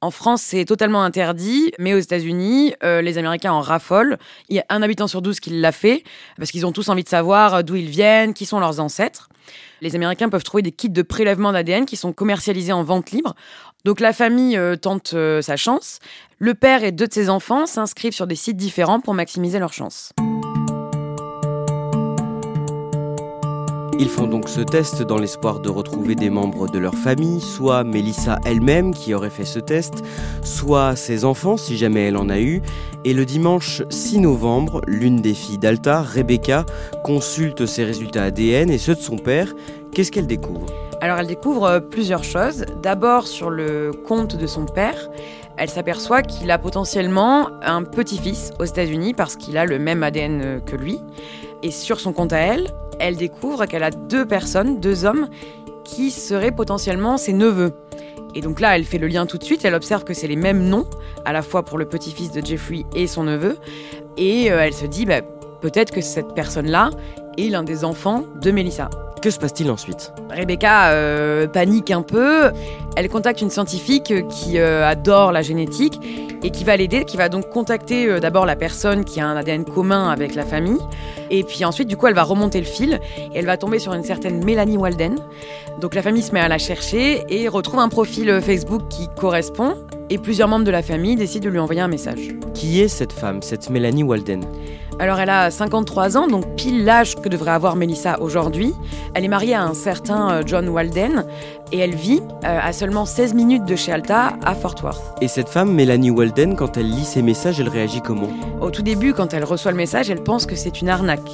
En 0.00 0.10
France, 0.10 0.42
c'est 0.42 0.64
totalement 0.64 1.04
interdit, 1.04 1.70
mais 1.78 1.94
aux 1.94 2.00
États-Unis, 2.00 2.74
euh, 2.82 3.02
les 3.02 3.16
Américains 3.16 3.52
en 3.52 3.60
raffolent. 3.60 4.18
Il 4.48 4.56
y 4.56 4.58
a 4.58 4.64
un 4.70 4.82
habitant 4.82 5.06
sur 5.06 5.22
douze 5.22 5.38
qui 5.38 5.50
l'a 5.50 5.70
fait, 5.70 6.02
parce 6.36 6.50
qu'ils 6.50 6.66
ont 6.66 6.72
tous 6.72 6.88
envie 6.88 7.04
de 7.04 7.08
savoir 7.08 7.54
euh, 7.54 7.62
d'où 7.62 7.76
ils 7.76 7.88
viennent, 7.88 8.34
qui 8.34 8.44
sont 8.44 8.58
leurs 8.58 8.80
ancêtres. 8.80 9.28
Les 9.82 9.94
Américains 9.94 10.28
peuvent 10.28 10.42
trouver 10.42 10.64
des 10.64 10.72
kits 10.72 10.90
de 10.90 11.02
prélèvement 11.02 11.52
d'ADN 11.52 11.86
qui 11.86 11.94
sont 11.94 12.12
commercialisés 12.12 12.72
en 12.72 12.82
vente 12.82 13.12
libre. 13.12 13.36
Donc 13.84 14.00
la 14.00 14.12
famille 14.12 14.58
tente 14.82 15.14
sa 15.42 15.56
chance. 15.56 16.00
Le 16.40 16.54
père 16.54 16.82
et 16.82 16.90
deux 16.90 17.06
de 17.06 17.12
ses 17.12 17.30
enfants 17.30 17.66
s'inscrivent 17.66 18.14
sur 18.14 18.26
des 18.26 18.34
sites 18.34 18.56
différents 18.56 18.98
pour 18.98 19.14
maximiser 19.14 19.60
leurs 19.60 19.74
chances. 19.74 20.12
Ils 23.98 24.10
font 24.10 24.26
donc 24.26 24.50
ce 24.50 24.60
test 24.60 25.02
dans 25.02 25.16
l'espoir 25.16 25.58
de 25.58 25.70
retrouver 25.70 26.14
des 26.14 26.28
membres 26.28 26.68
de 26.68 26.78
leur 26.78 26.94
famille, 26.94 27.40
soit 27.40 27.82
Mélissa 27.82 28.38
elle-même 28.44 28.92
qui 28.92 29.14
aurait 29.14 29.30
fait 29.30 29.46
ce 29.46 29.58
test, 29.58 30.04
soit 30.42 30.96
ses 30.96 31.24
enfants 31.24 31.56
si 31.56 31.78
jamais 31.78 32.08
elle 32.08 32.18
en 32.18 32.28
a 32.28 32.38
eu. 32.38 32.60
Et 33.04 33.14
le 33.14 33.24
dimanche 33.24 33.82
6 33.88 34.20
novembre, 34.20 34.82
l'une 34.86 35.22
des 35.22 35.32
filles 35.32 35.56
d'Alta, 35.56 36.02
Rebecca, 36.02 36.66
consulte 37.04 37.64
ses 37.64 37.84
résultats 37.84 38.24
ADN 38.24 38.70
et 38.70 38.76
ceux 38.76 38.94
de 38.94 39.00
son 39.00 39.16
père. 39.16 39.54
Qu'est-ce 39.92 40.12
qu'elle 40.12 40.26
découvre? 40.26 40.66
Alors 41.00 41.18
elle 41.18 41.26
découvre 41.26 41.64
euh, 41.64 41.80
plusieurs 41.80 42.24
choses. 42.24 42.66
D'abord 42.82 43.26
sur 43.26 43.48
le 43.48 43.92
compte 43.92 44.36
de 44.36 44.46
son 44.46 44.66
père, 44.66 45.08
elle 45.56 45.70
s'aperçoit 45.70 46.20
qu'il 46.20 46.50
a 46.50 46.58
potentiellement 46.58 47.48
un 47.62 47.82
petit-fils 47.82 48.52
aux 48.58 48.64
États-Unis 48.64 49.14
parce 49.14 49.36
qu'il 49.36 49.56
a 49.56 49.64
le 49.64 49.78
même 49.78 50.02
ADN 50.02 50.60
que 50.66 50.76
lui. 50.76 51.00
Et 51.66 51.72
sur 51.72 51.98
son 51.98 52.12
compte 52.12 52.32
à 52.32 52.38
elle, 52.38 52.68
elle 53.00 53.16
découvre 53.16 53.66
qu'elle 53.66 53.82
a 53.82 53.90
deux 53.90 54.24
personnes, 54.24 54.78
deux 54.78 55.04
hommes, 55.04 55.28
qui 55.82 56.12
seraient 56.12 56.52
potentiellement 56.52 57.16
ses 57.16 57.32
neveux. 57.32 57.72
Et 58.36 58.40
donc 58.40 58.60
là, 58.60 58.76
elle 58.76 58.84
fait 58.84 58.98
le 58.98 59.08
lien 59.08 59.26
tout 59.26 59.36
de 59.36 59.42
suite, 59.42 59.64
elle 59.64 59.74
observe 59.74 60.04
que 60.04 60.14
c'est 60.14 60.28
les 60.28 60.36
mêmes 60.36 60.62
noms, 60.62 60.86
à 61.24 61.32
la 61.32 61.42
fois 61.42 61.64
pour 61.64 61.76
le 61.76 61.84
petit-fils 61.84 62.30
de 62.30 62.40
Jeffrey 62.40 62.84
et 62.94 63.08
son 63.08 63.24
neveu, 63.24 63.56
et 64.16 64.52
euh, 64.52 64.60
elle 64.60 64.74
se 64.74 64.86
dit, 64.86 65.06
bah, 65.06 65.22
peut-être 65.60 65.92
que 65.92 66.00
cette 66.00 66.34
personne-là 66.34 66.90
est 67.36 67.48
l'un 67.48 67.64
des 67.64 67.84
enfants 67.84 68.22
de 68.40 68.52
Melissa. 68.52 68.88
Que 69.26 69.32
se 69.32 69.40
passe-t-il 69.40 69.68
ensuite 69.72 70.12
Rebecca 70.30 70.90
euh, 70.90 71.48
panique 71.48 71.90
un 71.90 72.02
peu. 72.02 72.52
Elle 72.94 73.08
contacte 73.08 73.40
une 73.40 73.50
scientifique 73.50 74.14
qui 74.28 74.60
euh, 74.60 74.86
adore 74.86 75.32
la 75.32 75.42
génétique 75.42 75.98
et 76.44 76.50
qui 76.50 76.62
va 76.62 76.76
l'aider, 76.76 77.04
qui 77.04 77.16
va 77.16 77.28
donc 77.28 77.50
contacter 77.50 78.06
euh, 78.06 78.20
d'abord 78.20 78.46
la 78.46 78.54
personne 78.54 79.04
qui 79.04 79.18
a 79.18 79.26
un 79.26 79.36
ADN 79.36 79.64
commun 79.64 80.10
avec 80.10 80.36
la 80.36 80.44
famille. 80.44 80.78
Et 81.28 81.42
puis 81.42 81.64
ensuite, 81.64 81.88
du 81.88 81.96
coup, 81.96 82.06
elle 82.06 82.14
va 82.14 82.22
remonter 82.22 82.60
le 82.60 82.66
fil 82.66 83.00
et 83.18 83.38
elle 83.38 83.46
va 83.46 83.56
tomber 83.56 83.80
sur 83.80 83.94
une 83.94 84.04
certaine 84.04 84.44
Mélanie 84.44 84.76
Walden. 84.76 85.16
Donc 85.80 85.96
la 85.96 86.02
famille 86.02 86.22
se 86.22 86.30
met 86.30 86.38
à 86.38 86.46
la 86.46 86.58
chercher 86.58 87.24
et 87.28 87.48
retrouve 87.48 87.80
un 87.80 87.88
profil 87.88 88.40
Facebook 88.40 88.82
qui 88.88 89.08
correspond. 89.16 89.74
Et 90.08 90.18
plusieurs 90.18 90.46
membres 90.46 90.64
de 90.64 90.70
la 90.70 90.82
famille 90.82 91.16
décident 91.16 91.46
de 91.46 91.50
lui 91.50 91.58
envoyer 91.58 91.80
un 91.80 91.88
message. 91.88 92.28
Qui 92.54 92.80
est 92.80 92.86
cette 92.86 93.12
femme, 93.12 93.42
cette 93.42 93.70
Mélanie 93.70 94.04
Walden? 94.04 94.44
Alors 94.98 95.20
elle 95.20 95.30
a 95.30 95.50
53 95.50 96.16
ans, 96.16 96.26
donc 96.26 96.56
pile 96.56 96.84
l'âge 96.84 97.16
que 97.16 97.28
devrait 97.28 97.50
avoir 97.50 97.76
Melissa 97.76 98.20
aujourd'hui. 98.20 98.72
Elle 99.14 99.24
est 99.24 99.28
mariée 99.28 99.54
à 99.54 99.62
un 99.62 99.74
certain 99.74 100.30
euh, 100.30 100.42
John 100.44 100.68
Walden 100.68 101.26
et 101.70 101.78
elle 101.78 101.94
vit 101.94 102.22
euh, 102.44 102.58
à 102.62 102.72
seulement 102.72 103.04
16 103.04 103.34
minutes 103.34 103.64
de 103.66 103.76
chez 103.76 103.92
Alta 103.92 104.32
à 104.44 104.54
Fort 104.54 104.76
Worth. 104.82 105.02
Et 105.20 105.28
cette 105.28 105.48
femme, 105.48 105.72
Mélanie 105.72 106.10
Walden, 106.10 106.56
quand 106.56 106.78
elle 106.78 106.88
lit 106.88 107.04
ses 107.04 107.22
messages, 107.22 107.60
elle 107.60 107.68
réagit 107.68 108.00
comment? 108.00 108.30
Au 108.60 108.70
tout 108.70 108.82
début, 108.82 109.12
quand 109.12 109.34
elle 109.34 109.44
reçoit 109.44 109.70
le 109.70 109.76
message, 109.76 110.10
elle 110.10 110.22
pense 110.22 110.46
que 110.46 110.56
c'est 110.56 110.80
une 110.80 110.88
arnaque, 110.88 111.30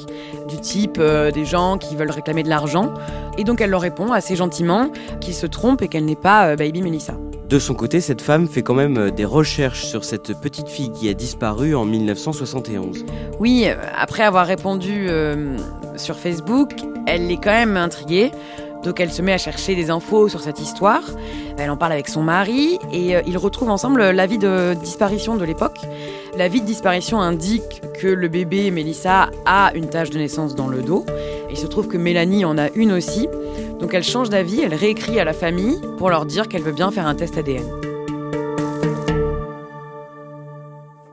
du 0.48 0.58
type 0.60 0.96
euh, 0.98 1.30
des 1.30 1.44
gens 1.44 1.78
qui 1.78 1.94
veulent 1.94 2.10
réclamer 2.10 2.42
de 2.42 2.48
l'argent. 2.48 2.92
Et 3.38 3.44
donc 3.44 3.60
elle 3.60 3.70
leur 3.70 3.82
répond 3.82 4.12
assez 4.12 4.34
gentiment 4.34 4.90
qu'ils 5.20 5.34
se 5.34 5.46
trompent 5.46 5.82
et 5.82 5.88
qu'elle 5.88 6.04
n'est 6.04 6.16
pas 6.16 6.56
Baby 6.56 6.82
Melissa. 6.82 7.14
De 7.52 7.58
son 7.58 7.74
côté, 7.74 8.00
cette 8.00 8.22
femme 8.22 8.48
fait 8.48 8.62
quand 8.62 8.72
même 8.72 9.10
des 9.10 9.26
recherches 9.26 9.84
sur 9.84 10.06
cette 10.06 10.40
petite 10.40 10.70
fille 10.70 10.90
qui 10.90 11.10
a 11.10 11.12
disparu 11.12 11.74
en 11.74 11.84
1971. 11.84 13.04
Oui, 13.40 13.66
après 13.94 14.22
avoir 14.22 14.46
répondu 14.46 15.04
euh, 15.10 15.58
sur 15.98 16.16
Facebook, 16.16 16.70
elle 17.06 17.30
est 17.30 17.36
quand 17.36 17.52
même 17.52 17.76
intriguée. 17.76 18.30
Donc 18.84 19.00
elle 19.00 19.12
se 19.12 19.22
met 19.22 19.32
à 19.32 19.38
chercher 19.38 19.74
des 19.74 19.90
infos 19.90 20.28
sur 20.28 20.40
cette 20.40 20.60
histoire. 20.60 21.02
Elle 21.58 21.70
en 21.70 21.76
parle 21.76 21.92
avec 21.92 22.08
son 22.08 22.22
mari 22.22 22.78
et 22.92 23.16
euh, 23.16 23.22
ils 23.26 23.38
retrouvent 23.38 23.70
ensemble 23.70 24.10
l'avis 24.10 24.38
de 24.38 24.74
disparition 24.74 25.36
de 25.36 25.44
l'époque. 25.44 25.78
L'avis 26.36 26.60
de 26.60 26.66
disparition 26.66 27.20
indique 27.20 27.82
que 28.00 28.08
le 28.08 28.28
bébé 28.28 28.70
Mélissa 28.70 29.30
a 29.44 29.72
une 29.74 29.88
tache 29.88 30.10
de 30.10 30.18
naissance 30.18 30.54
dans 30.54 30.68
le 30.68 30.82
dos. 30.82 31.04
Il 31.50 31.56
se 31.56 31.66
trouve 31.66 31.88
que 31.88 31.98
Mélanie 31.98 32.44
en 32.44 32.58
a 32.58 32.70
une 32.74 32.92
aussi. 32.92 33.28
Donc 33.78 33.94
elle 33.94 34.04
change 34.04 34.30
d'avis, 34.30 34.60
elle 34.60 34.74
réécrit 34.74 35.20
à 35.20 35.24
la 35.24 35.32
famille 35.32 35.80
pour 35.98 36.08
leur 36.08 36.24
dire 36.24 36.48
qu'elle 36.48 36.62
veut 36.62 36.72
bien 36.72 36.90
faire 36.90 37.06
un 37.06 37.14
test 37.14 37.36
ADN. 37.36 37.91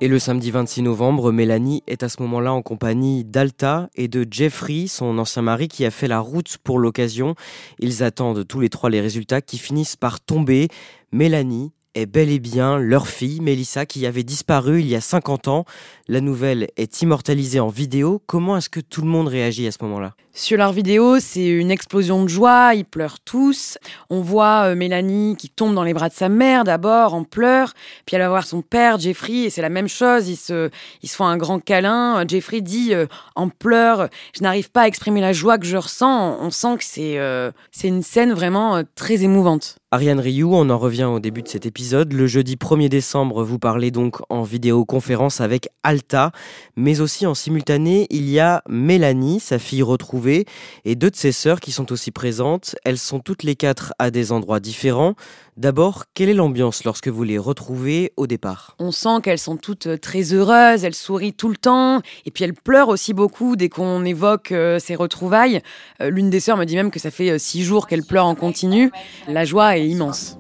Et 0.02 0.08
le 0.08 0.18
samedi 0.18 0.50
26 0.50 0.84
novembre, 0.84 1.34
Mélanie 1.34 1.84
est 1.86 2.04
à 2.04 2.10
ce 2.10 2.22
moment-là 2.22 2.54
en 2.54 2.62
compagnie 2.62 3.26
d'Alta 3.26 3.90
et 3.96 4.08
de 4.08 4.26
Jeffrey, 4.32 4.86
son 4.88 5.18
ancien 5.18 5.42
mari, 5.42 5.68
qui 5.68 5.86
a 5.86 5.92
fait 5.92 6.08
la 6.08 6.22
route 6.22 6.58
pour 6.64 6.80
l'occasion. 6.80 7.36
Ils 7.80 8.02
attendent 8.02 8.48
tous 8.48 8.62
les 8.62 8.70
trois 8.70 8.90
les 8.90 9.02
résultats 9.02 9.42
qui 9.42 9.58
finissent 9.58 9.98
par 9.98 10.22
tomber. 10.22 10.70
Mélanie 11.12 11.74
est 12.00 12.06
bel 12.06 12.30
et 12.30 12.40
bien 12.40 12.78
leur 12.78 13.08
fille, 13.08 13.42
Mélissa, 13.42 13.86
qui 13.86 14.06
avait 14.06 14.24
disparu 14.24 14.80
il 14.80 14.88
y 14.88 14.96
a 14.96 15.02
50 15.02 15.48
ans. 15.48 15.66
La 16.08 16.22
nouvelle 16.22 16.70
est 16.78 17.02
immortalisée 17.02 17.60
en 17.60 17.68
vidéo. 17.68 18.22
Comment 18.26 18.58
est-ce 18.58 18.70
que 18.70 18.80
tout 18.80 19.02
le 19.02 19.08
monde 19.08 19.28
réagit 19.28 19.68
à 19.68 19.72
ce 19.72 19.78
moment-là? 19.82 20.16
Sur 20.34 20.58
leur 20.58 20.72
vidéo, 20.72 21.20
c'est 21.20 21.48
une 21.48 21.70
explosion 21.70 22.24
de 22.24 22.30
joie, 22.30 22.72
ils 22.74 22.86
pleurent 22.86 23.20
tous. 23.20 23.78
On 24.10 24.22
voit 24.22 24.70
euh, 24.70 24.76
Mélanie 24.76 25.36
qui 25.36 25.50
tombe 25.50 25.76
dans 25.76 25.84
les 25.84 25.94
bras 25.94 26.08
de 26.08 26.14
sa 26.14 26.30
mère 26.30 26.64
d'abord, 26.64 27.14
en 27.14 27.24
pleurs, 27.26 27.74
puis 28.06 28.16
elle 28.16 28.22
va 28.22 28.30
voir 28.30 28.46
son 28.46 28.62
père, 28.62 29.00
Jeffrey, 29.00 29.34
et 29.34 29.50
c'est 29.50 29.62
la 29.62 29.70
même 29.70 29.90
chose, 29.90 30.30
ils 30.30 30.38
se, 30.38 30.70
ils 31.04 31.10
font 31.10 31.26
un 31.26 31.36
grand 31.36 31.60
câlin. 31.60 32.24
Jeffrey 32.28 32.62
dit 32.62 32.94
euh, 32.94 33.06
en 33.36 33.50
pleurs, 33.50 34.08
je 34.34 34.42
n'arrive 34.42 34.72
pas 34.72 34.84
à 34.84 34.88
exprimer 34.88 35.20
la 35.20 35.34
joie 35.34 35.58
que 35.58 35.66
je 35.66 35.78
ressens. 35.78 36.38
On 36.40 36.52
sent 36.52 36.78
que 36.78 36.86
c'est 36.86 37.20
euh, 37.20 37.52
c'est 37.72 37.90
une 37.90 38.04
scène 38.04 38.32
vraiment 38.32 38.82
très 38.96 39.24
émouvante. 39.24 39.76
Ariane 39.92 40.20
Rioux, 40.20 40.54
on 40.54 40.70
en 40.70 40.78
revient 40.78 41.06
au 41.06 41.20
début 41.20 41.42
de 41.42 41.48
cet 41.48 41.66
épisode. 41.66 42.14
Le 42.14 42.28
jeudi 42.28 42.58
1er 42.58 42.90
décembre, 42.90 43.44
vous 43.44 43.58
parlez 43.58 43.90
donc 43.90 44.18
en 44.30 44.44
vidéoconférence 44.44 45.42
avec 45.42 45.70
Alta, 45.82 46.32
mais 46.76 47.02
aussi 47.02 47.26
en 47.26 47.34
simultané, 47.34 48.06
il 48.12 48.30
y 48.30 48.40
a 48.40 48.62
Mélanie, 48.70 49.40
sa 49.40 49.58
fille 49.58 49.82
retrouvée, 49.82 50.46
et 50.86 50.94
deux 50.94 51.10
de 51.10 51.16
ses 51.16 51.32
sœurs 51.32 51.60
qui 51.60 51.72
sont 51.72 51.92
aussi 51.92 52.12
présentes. 52.12 52.76
Elles 52.86 53.00
sont 53.00 53.20
toutes 53.20 53.42
les 53.42 53.56
quatre 53.56 53.96
à 53.98 54.12
des 54.12 54.32
endroits 54.32 54.60
différents. 54.60 55.16
D'abord, 55.60 56.06
quelle 56.14 56.30
est 56.30 56.34
l'ambiance 56.34 56.86
lorsque 56.86 57.10
vous 57.10 57.24
les 57.24 57.38
retrouvez 57.38 58.14
au 58.16 58.28
départ? 58.28 58.78
On 58.80 58.94
sent 58.94 59.20
qu'elles 59.22 59.38
sont 59.40 59.58
toutes 59.58 59.88
euh, 59.88 59.98
très 59.98 60.32
heureuses, 60.32 60.86
elles 60.86 60.96
sourient 60.96 61.34
tout 61.34 61.50
le 61.50 61.58
temps, 61.58 62.00
et 62.26 62.32
puis 62.32 62.46
elles 62.46 62.54
pleurent 62.54 62.88
aussi 62.88 63.14
beaucoup 63.14 63.58
dès 63.58 63.68
qu'on 63.68 64.06
évoque 64.06 64.54
euh, 64.54 64.80
ces 64.80 64.96
retrouvailles. 64.96 65.62
Euh, 66.00 66.10
l'une 66.12 66.30
des 66.30 66.40
sœurs 66.40 66.56
me 66.56 66.64
dit 66.64 66.78
même 66.78 66.92
que 66.92 67.00
ça 67.02 67.12
fait 67.12 67.38
six 67.38 67.62
jours 67.62 67.88
qu'elle 67.88 68.06
pleure 68.06 68.26
en 68.26 68.36
continu. 68.36 68.90
La 69.28 69.44
joie 69.44 69.78
est 69.78 69.86
immense. 69.86 70.38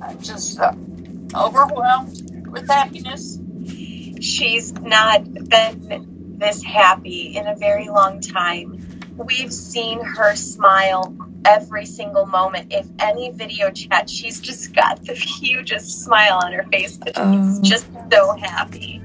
She's 4.22 4.74
not 4.74 5.24
been 5.50 6.06
this 6.40 6.62
happy 6.64 7.38
in 7.38 7.46
a 7.46 7.56
very 7.56 7.88
long 7.88 8.22
time. 8.22 8.78
We've 9.18 9.52
seen 9.52 10.00
her 10.00 10.34
smile 10.36 11.14
every 11.46 11.86
single 11.86 12.26
moment. 12.26 12.66
If 12.72 12.86
any 13.00 13.32
video 13.32 13.72
chat, 13.72 14.10
she's 14.10 14.40
just 14.40 14.74
got 14.74 15.04
the 15.06 15.14
hugest 15.14 16.04
smile 16.04 16.40
on 16.44 16.54
her 16.54 16.66
face. 16.72 17.00
She's 17.06 17.14
oh. 17.18 17.62
just 17.64 17.88
so 18.12 18.36
happy. 18.42 19.02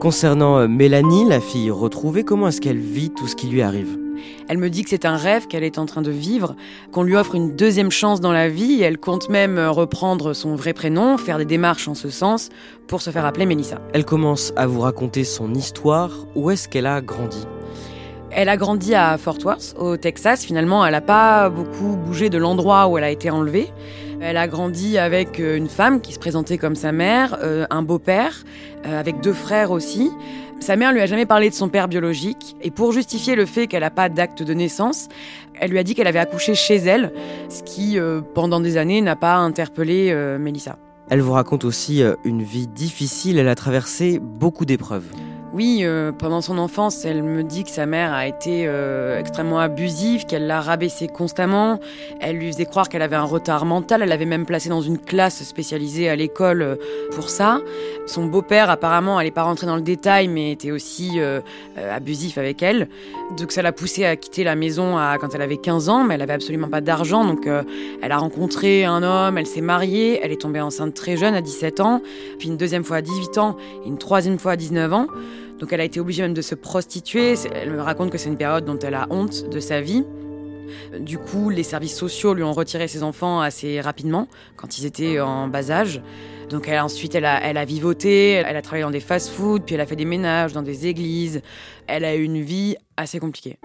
Concernant 0.00 0.58
euh, 0.58 0.68
Mélanie, 0.68 1.26
la 1.26 1.40
fille 1.40 1.70
retrouvée, 1.70 2.24
comment 2.24 2.48
est-ce 2.48 2.60
qu'elle 2.60 2.78
vit 2.78 3.10
tout 3.10 3.26
ce 3.26 3.36
qui 3.36 3.48
lui 3.48 3.60
arrive? 3.60 3.98
Elle 4.48 4.58
me 4.58 4.70
dit 4.70 4.82
que 4.82 4.90
c'est 4.90 5.04
un 5.04 5.16
rêve 5.16 5.46
qu'elle 5.46 5.62
est 5.62 5.78
en 5.78 5.86
train 5.86 6.02
de 6.02 6.10
vivre, 6.10 6.56
qu'on 6.90 7.02
lui 7.02 7.16
offre 7.16 7.34
une 7.34 7.54
deuxième 7.54 7.90
chance 7.90 8.20
dans 8.20 8.32
la 8.32 8.48
vie. 8.48 8.82
Elle 8.82 8.98
compte 8.98 9.28
même 9.28 9.58
euh, 9.58 9.70
reprendre 9.70 10.32
son 10.32 10.56
vrai 10.56 10.72
prénom, 10.72 11.18
faire 11.18 11.38
des 11.38 11.44
démarches 11.44 11.86
en 11.86 11.94
ce 11.94 12.10
sens 12.10 12.48
pour 12.88 13.02
se 13.02 13.10
faire 13.10 13.26
appeler 13.26 13.46
Mélissa. 13.46 13.78
Elle 13.92 14.04
commence 14.04 14.52
à 14.56 14.66
vous 14.66 14.80
raconter 14.80 15.24
son 15.24 15.54
histoire. 15.54 16.10
Où 16.34 16.50
est-ce 16.50 16.68
qu'elle 16.68 16.86
a 16.86 17.00
grandi? 17.00 17.46
Elle 18.32 18.48
a 18.48 18.56
grandi 18.56 18.94
à 18.94 19.18
Fort 19.18 19.38
Worth, 19.44 19.74
au 19.78 19.96
Texas. 19.96 20.44
Finalement, 20.44 20.84
elle 20.86 20.92
n'a 20.92 21.00
pas 21.00 21.50
beaucoup 21.50 21.96
bougé 21.96 22.30
de 22.30 22.38
l'endroit 22.38 22.86
où 22.88 22.98
elle 22.98 23.04
a 23.04 23.10
été 23.10 23.30
enlevée. 23.30 23.68
Elle 24.20 24.36
a 24.36 24.46
grandi 24.48 24.98
avec 24.98 25.40
euh, 25.40 25.56
une 25.56 25.68
femme 25.68 26.00
qui 26.00 26.12
se 26.12 26.18
présentait 26.18 26.58
comme 26.58 26.74
sa 26.74 26.92
mère, 26.92 27.38
euh, 27.42 27.66
un 27.70 27.82
beau-père, 27.82 28.44
euh, 28.86 29.00
avec 29.00 29.20
deux 29.20 29.32
frères 29.32 29.70
aussi. 29.70 30.10
Sa 30.60 30.76
mère 30.76 30.92
lui 30.92 31.00
a 31.00 31.06
jamais 31.06 31.24
parlé 31.24 31.48
de 31.48 31.54
son 31.54 31.70
père 31.70 31.88
biologique 31.88 32.54
et 32.60 32.70
pour 32.70 32.92
justifier 32.92 33.34
le 33.34 33.46
fait 33.46 33.66
qu'elle 33.66 33.80
n'a 33.80 33.90
pas 33.90 34.10
d'acte 34.10 34.42
de 34.42 34.52
naissance, 34.52 35.08
elle 35.58 35.70
lui 35.70 35.78
a 35.78 35.82
dit 35.82 35.94
qu'elle 35.94 36.06
avait 36.06 36.18
accouché 36.18 36.54
chez 36.54 36.76
elle, 36.76 37.12
ce 37.48 37.62
qui, 37.62 37.98
pendant 38.34 38.60
des 38.60 38.76
années, 38.76 39.00
n'a 39.00 39.16
pas 39.16 39.36
interpellé 39.36 40.14
Mélissa. 40.38 40.76
Elle 41.08 41.22
vous 41.22 41.32
raconte 41.32 41.64
aussi 41.64 42.02
une 42.24 42.42
vie 42.42 42.66
difficile, 42.66 43.38
elle 43.38 43.48
a 43.48 43.54
traversé 43.54 44.18
beaucoup 44.18 44.66
d'épreuves. 44.66 45.06
Oui, 45.52 45.80
euh, 45.82 46.12
pendant 46.12 46.42
son 46.42 46.58
enfance, 46.58 47.04
elle 47.04 47.24
me 47.24 47.42
dit 47.42 47.64
que 47.64 47.70
sa 47.70 47.84
mère 47.84 48.12
a 48.12 48.28
été 48.28 48.66
euh, 48.68 49.18
extrêmement 49.18 49.58
abusive, 49.58 50.24
qu'elle 50.24 50.46
l'a 50.46 50.60
rabaissée 50.60 51.08
constamment. 51.08 51.80
Elle 52.20 52.36
lui 52.36 52.52
faisait 52.52 52.66
croire 52.66 52.88
qu'elle 52.88 53.02
avait 53.02 53.16
un 53.16 53.24
retard 53.24 53.64
mental. 53.64 54.02
Elle 54.02 54.10
l'avait 54.10 54.26
même 54.26 54.46
placée 54.46 54.68
dans 54.68 54.80
une 54.80 54.98
classe 54.98 55.42
spécialisée 55.42 56.08
à 56.08 56.14
l'école 56.14 56.62
euh, 56.62 56.76
pour 57.16 57.30
ça. 57.30 57.60
Son 58.06 58.26
beau-père, 58.26 58.70
apparemment, 58.70 59.18
elle 59.18 59.26
n'est 59.26 59.32
pas 59.32 59.42
rentrée 59.42 59.66
dans 59.66 59.74
le 59.74 59.82
détail, 59.82 60.28
mais 60.28 60.52
était 60.52 60.70
aussi 60.70 61.20
abusif 61.76 62.38
avec 62.38 62.62
elle. 62.62 62.88
Donc 63.36 63.52
ça 63.52 63.62
l'a 63.62 63.72
poussée 63.72 64.04
à 64.04 64.16
quitter 64.16 64.42
la 64.42 64.56
maison 64.56 64.98
à, 64.98 65.16
quand 65.20 65.34
elle 65.34 65.42
avait 65.42 65.58
15 65.58 65.88
ans, 65.88 66.04
mais 66.04 66.14
elle 66.14 66.22
avait 66.22 66.32
absolument 66.32 66.68
pas 66.68 66.80
d'argent. 66.80 67.24
Donc 67.24 67.46
elle 67.46 68.12
a 68.12 68.18
rencontré 68.18 68.84
un 68.84 69.02
homme, 69.04 69.38
elle 69.38 69.46
s'est 69.46 69.60
mariée, 69.60 70.18
elle 70.22 70.32
est 70.32 70.40
tombée 70.40 70.60
enceinte 70.60 70.94
très 70.94 71.16
jeune, 71.16 71.34
à 71.34 71.40
17 71.40 71.80
ans, 71.80 72.02
puis 72.38 72.48
une 72.48 72.56
deuxième 72.56 72.82
fois 72.82 72.96
à 72.96 73.02
18 73.02 73.38
ans 73.38 73.56
et 73.84 73.88
une 73.88 73.98
troisième 73.98 74.38
fois 74.38 74.52
à 74.52 74.56
19 74.56 74.92
ans. 74.92 75.06
Donc 75.60 75.74
elle 75.74 75.80
a 75.82 75.84
été 75.84 76.00
obligée 76.00 76.22
même 76.22 76.34
de 76.34 76.42
se 76.42 76.54
prostituer. 76.54 77.34
Elle 77.54 77.70
me 77.70 77.82
raconte 77.82 78.10
que 78.10 78.16
c'est 78.16 78.30
une 78.30 78.38
période 78.38 78.64
dont 78.64 78.78
elle 78.78 78.94
a 78.94 79.06
honte 79.10 79.48
de 79.50 79.60
sa 79.60 79.82
vie. 79.82 80.04
Du 80.98 81.18
coup, 81.18 81.50
les 81.50 81.62
services 81.62 81.96
sociaux 81.96 82.32
lui 82.32 82.42
ont 82.42 82.52
retiré 82.52 82.88
ses 82.88 83.02
enfants 83.02 83.40
assez 83.40 83.80
rapidement, 83.80 84.26
quand 84.56 84.78
ils 84.78 84.86
étaient 84.86 85.20
en 85.20 85.48
bas 85.48 85.70
âge. 85.70 86.00
Donc 86.48 86.66
elle, 86.66 86.80
ensuite, 86.80 87.14
elle 87.14 87.26
a, 87.26 87.42
elle 87.44 87.58
a 87.58 87.64
vivoté, 87.64 88.30
elle 88.32 88.56
a 88.56 88.62
travaillé 88.62 88.84
dans 88.84 88.90
des 88.90 89.00
fast-foods, 89.00 89.60
puis 89.60 89.74
elle 89.74 89.80
a 89.82 89.86
fait 89.86 89.96
des 89.96 90.04
ménages 90.04 90.52
dans 90.52 90.62
des 90.62 90.86
églises. 90.86 91.42
Elle 91.86 92.04
a 92.04 92.16
eu 92.16 92.22
une 92.22 92.40
vie 92.40 92.76
assez 92.96 93.18
compliquée. 93.18 93.58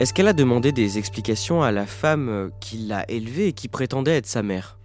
Est-ce 0.00 0.12
qu'elle 0.12 0.26
a 0.26 0.32
demandé 0.32 0.72
des 0.72 0.98
explications 0.98 1.62
à 1.62 1.70
la 1.70 1.86
femme 1.86 2.50
qui 2.60 2.78
l'a 2.78 3.08
élevée 3.08 3.48
et 3.48 3.52
qui 3.52 3.68
prétendait 3.68 4.16
être 4.16 4.26
sa 4.26 4.42
mère? 4.42 4.78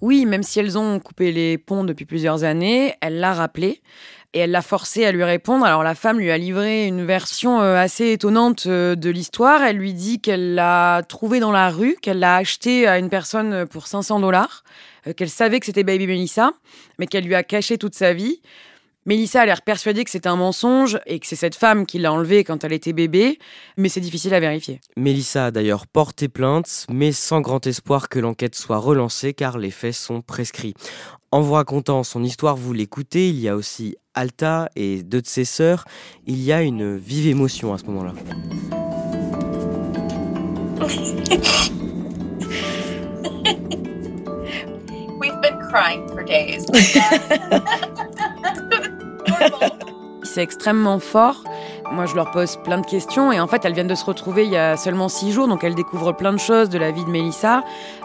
Oui, 0.00 0.26
même 0.26 0.42
si 0.42 0.60
elles 0.60 0.76
ont 0.76 1.00
coupé 1.00 1.32
les 1.32 1.58
ponts 1.58 1.84
depuis 1.84 2.04
plusieurs 2.04 2.44
années, 2.44 2.94
elle 3.00 3.20
l'a 3.20 3.32
rappelé 3.32 3.80
et 4.34 4.40
elle 4.40 4.50
l'a 4.50 4.62
forcé 4.62 5.04
à 5.04 5.12
lui 5.12 5.22
répondre. 5.22 5.64
Alors 5.64 5.84
la 5.84 5.94
femme 5.94 6.18
lui 6.18 6.30
a 6.30 6.36
livré 6.36 6.86
une 6.86 7.06
version 7.06 7.62
euh, 7.62 7.76
assez 7.76 8.12
étonnante 8.12 8.64
euh, 8.66 8.96
de 8.96 9.08
l'histoire. 9.08 9.62
Elle 9.62 9.76
lui 9.76 9.94
dit 9.94 10.20
qu'elle 10.20 10.54
l'a 10.54 11.02
trouvé 11.08 11.38
dans 11.38 11.52
la 11.52 11.70
rue, 11.70 11.96
qu'elle 12.02 12.18
l'a 12.18 12.36
acheté 12.36 12.86
à 12.88 12.98
une 12.98 13.08
personne 13.08 13.66
pour 13.66 13.86
500 13.86 14.20
dollars, 14.20 14.64
euh, 15.06 15.12
qu'elle 15.12 15.30
savait 15.30 15.60
que 15.60 15.66
c'était 15.66 15.84
Baby 15.84 16.08
Melissa, 16.08 16.52
mais 16.98 17.06
qu'elle 17.06 17.24
lui 17.24 17.36
a 17.36 17.44
caché 17.44 17.78
toute 17.78 17.94
sa 17.94 18.12
vie. 18.12 18.40
Mélissa 19.06 19.42
a 19.42 19.46
l'air 19.46 19.60
persuadée 19.60 20.02
que 20.02 20.10
c'est 20.10 20.26
un 20.26 20.36
mensonge 20.36 20.98
et 21.04 21.18
que 21.18 21.26
c'est 21.26 21.36
cette 21.36 21.56
femme 21.56 21.84
qui 21.84 21.98
l'a 21.98 22.10
enlevé 22.10 22.42
quand 22.42 22.64
elle 22.64 22.72
était 22.72 22.94
bébé, 22.94 23.38
mais 23.76 23.90
c'est 23.90 24.00
difficile 24.00 24.32
à 24.32 24.40
vérifier. 24.40 24.80
Mélissa 24.96 25.46
a 25.46 25.50
d'ailleurs 25.50 25.86
porté 25.86 26.28
plainte, 26.28 26.86
mais 26.90 27.12
sans 27.12 27.42
grand 27.42 27.66
espoir 27.66 28.08
que 28.08 28.18
l'enquête 28.18 28.54
soit 28.54 28.78
relancée 28.78 29.34
car 29.34 29.58
les 29.58 29.70
faits 29.70 29.92
sont 29.92 30.22
prescrits. 30.22 30.72
En 31.32 31.42
vous 31.42 31.52
racontant 31.52 32.02
son 32.02 32.24
histoire, 32.24 32.56
vous 32.56 32.72
l'écoutez, 32.72 33.28
il 33.28 33.38
y 33.40 33.48
a 33.48 33.56
aussi 33.56 33.94
Alta 34.14 34.70
et 34.74 35.02
deux 35.02 35.20
de 35.20 35.26
ses 35.26 35.44
sœurs. 35.44 35.84
Il 36.26 36.40
y 36.42 36.50
a 36.50 36.62
une 36.62 36.96
vive 36.96 37.26
émotion 37.26 37.74
à 37.74 37.78
ce 37.78 37.84
moment-là. 37.84 38.14
We've 45.20 45.40
been 45.42 45.58
crying 45.68 46.08
for 46.08 46.24
days. 46.24 46.64
C'est 50.22 50.42
extrêmement 50.42 50.98
fort. 50.98 51.44
Moi, 51.92 52.06
je 52.06 52.14
leur 52.16 52.30
pose 52.30 52.56
plein 52.64 52.78
de 52.78 52.86
questions 52.86 53.30
et 53.30 53.40
en 53.40 53.46
fait, 53.46 53.64
elles 53.64 53.74
viennent 53.74 53.86
de 53.86 53.94
se 53.94 54.04
retrouver 54.06 54.44
il 54.44 54.50
y 54.50 54.56
a 54.56 54.76
seulement 54.76 55.08
six 55.08 55.32
jours, 55.32 55.48
donc 55.48 55.62
elles 55.64 55.74
découvrent 55.74 56.12
plein 56.12 56.32
de 56.32 56.38
choses 56.38 56.70
de 56.70 56.78
la 56.78 56.90
vie 56.90 57.04
de 57.04 57.10
Mélissa. 57.10 57.62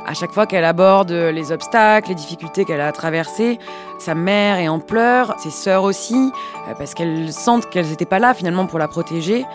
À 0.10 0.16
chaque 0.16 0.32
fois 0.32 0.48
qu'elle 0.48 0.66
aborde 0.66 1.12
les 1.12 1.52
obstacles, 1.52 2.10
les 2.10 2.16
difficultés 2.16 2.66
qu'elle 2.66 2.82
a 2.82 2.92
traversées, 2.92 3.60
sa 4.00 4.16
mère 4.16 4.58
est 4.58 4.68
en 4.68 4.80
pleurs, 4.80 5.36
ses 5.38 5.52
sœurs 5.52 5.84
aussi, 5.84 6.32
euh, 6.68 6.74
parce 6.76 6.96
qu'elles 6.96 7.32
sentent 7.32 7.70
qu'elles 7.70 7.86
n'étaient 7.86 8.06
pas 8.06 8.18
là 8.18 8.34
finalement 8.34 8.66
pour 8.66 8.80
la 8.80 8.88
protéger. 8.88 9.46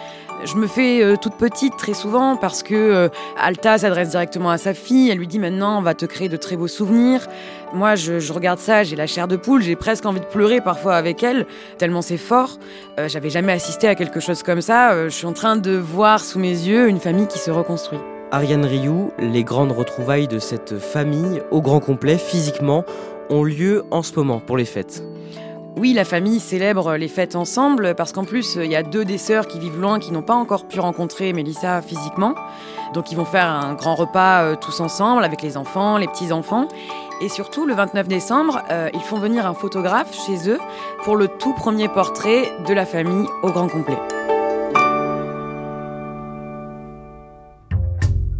Je 0.45 0.55
me 0.55 0.69
fais 0.69 1.03
euh, 1.03 1.17
toute 1.17 1.35
petite 1.35 1.77
très 1.77 1.93
souvent 1.93 2.37
parce 2.37 2.63
que 2.63 2.77
euh, 2.77 3.09
Alta 3.37 3.79
s'adresse 3.79 4.11
directement 4.11 4.51
à 4.51 4.57
sa 4.57 4.75
fille. 4.75 5.11
Elle 5.11 5.19
lui 5.19 5.27
dit 5.27 5.41
maintenant 5.41 5.77
on 5.77 5.83
va 5.83 5.95
te 5.95 6.07
créer 6.07 6.29
de 6.29 6.37
très 6.37 6.57
beaux 6.57 6.69
souvenirs. 6.69 7.27
Moi, 7.73 7.97
je, 7.97 8.33
regarde 8.33 8.61
ça, 8.61 8.85
j'ai 8.85 8.95
la 8.95 9.09
chair 9.09 9.27
de 9.27 9.35
poule, 9.35 9.61
j'ai 9.61 9.75
presque 9.75 10.07
envie 10.07 10.21
de 10.21 10.27
pleurer 10.27 10.61
parfois 10.61 10.95
avec 10.95 11.25
elle, 11.25 11.49
tellement 11.79 12.01
c'est 12.01 12.17
fort. 12.17 12.61
J'avais 13.09 13.31
jamais 13.31 13.53
assisté 13.53 13.89
à 13.89 13.97
quelque 13.97 14.21
chose 14.21 14.45
comme 14.45 14.61
ça. 14.61 15.09
je 15.09 15.13
suis 15.13 15.27
en 15.27 15.33
train 15.33 15.57
de 15.57 15.73
voir 15.73 16.21
sous 16.21 16.39
mes 16.39 16.51
yeux 16.51 16.89
une 16.89 17.01
famille 17.01 17.27
qui 17.27 17.41
se 17.41 17.51
reconstruit. 17.51 17.99
Ariane 18.35 18.65
Rioux, 18.65 19.13
les 19.21 19.45
grandes 19.45 19.71
retrouvailles 19.71 20.27
de 20.27 20.41
cette 20.41 20.81
famille, 20.81 21.41
au 21.53 21.63
grand 21.63 21.79
complet, 21.79 22.19
physiquement, 22.19 22.85
ont 23.31 23.45
lieu 23.45 23.85
en 23.93 24.03
ce 24.03 24.13
moment 24.17 24.41
pour 24.41 24.57
les 24.57 24.65
fêtes. 24.65 25.05
Oui, 25.77 25.93
la 25.93 26.05
famille 26.05 26.41
célèbre 26.41 26.97
les 26.97 27.07
fêtes 27.07 27.37
ensemble 27.37 27.95
parce 27.95 28.11
qu'en 28.11 28.25
plus, 28.25 28.57
il 28.57 28.69
y 28.73 28.75
a 28.75 28.83
deux 28.83 29.05
des 29.05 29.19
sœurs 29.19 29.47
qui 29.47 29.61
vivent 29.61 29.81
loin 29.81 30.01
qui 30.01 30.11
n'ont 30.11 30.23
pas 30.23 30.35
encore 30.35 30.67
pu 30.67 30.81
rencontrer 30.81 31.33
Mélissa 31.33 31.81
physiquement. 31.81 32.35
Donc 32.93 33.13
ils 33.13 33.15
vont 33.17 33.25
faire 33.25 33.47
un 33.47 33.75
grand 33.75 33.95
repas 33.95 34.43
euh, 34.43 34.57
tous 34.61 34.81
ensemble 34.81 35.23
avec 35.23 35.41
les 35.41 35.57
enfants, 35.57 35.97
les 35.97 36.09
petits-enfants. 36.09 36.67
Et 37.21 37.29
surtout, 37.29 37.67
le 37.67 37.75
29 37.75 38.09
décembre, 38.09 38.63
euh, 38.73 38.91
ils 38.95 39.01
font 39.01 39.19
venir 39.19 39.47
un 39.47 39.55
photographe 39.55 40.13
chez 40.27 40.51
eux 40.51 40.59
pour 41.05 41.15
le 41.15 41.29
tout 41.29 41.55
premier 41.55 41.87
portrait 41.87 42.51
de 42.67 42.75
la 42.75 42.85
famille 42.85 43.29
au 43.45 43.51
grand 43.51 43.69
complet. 43.69 43.99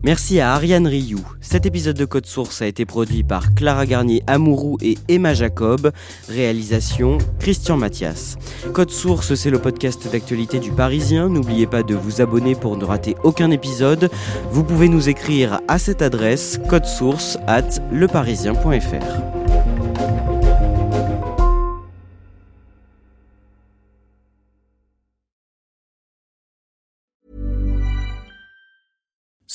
Merci 0.05 0.39
à 0.39 0.53
Ariane 0.53 0.87
Rioux. 0.87 1.25
Cet 1.41 1.65
épisode 1.65 1.97
de 1.97 2.05
Code 2.05 2.27
Source 2.27 2.61
a 2.61 2.67
été 2.67 2.85
produit 2.85 3.23
par 3.23 3.55
Clara 3.55 3.87
Garnier 3.87 4.23
Amourou 4.27 4.77
et 4.83 4.99
Emma 5.09 5.33
Jacob. 5.33 5.93
Réalisation 6.29 7.17
Christian 7.39 7.79
Mathias. 7.79 8.37
Code 8.75 8.91
Source, 8.91 9.35
c'est 9.35 9.49
le 9.49 9.59
podcast 9.59 10.07
d'actualité 10.13 10.59
du 10.61 10.73
Parisien. 10.73 11.31
N'oubliez 11.31 11.67
pas 11.67 11.83
de 11.83 11.95
vous 11.95 12.21
abonner 12.21 12.55
pour 12.55 12.77
ne 12.77 12.85
rater 12.85 13.17
aucun 13.25 13.51
épisode. 13.51 14.11
Vous 14.51 14.63
pouvez 14.63 14.91
nous 14.91 15.09
écrire 15.09 15.63
à 15.69 15.79
cette 15.79 16.03
adresse 16.03 16.61
code 16.69 16.85
source 16.85 17.39
at 17.47 17.81
leparisien.fr. 17.91 19.44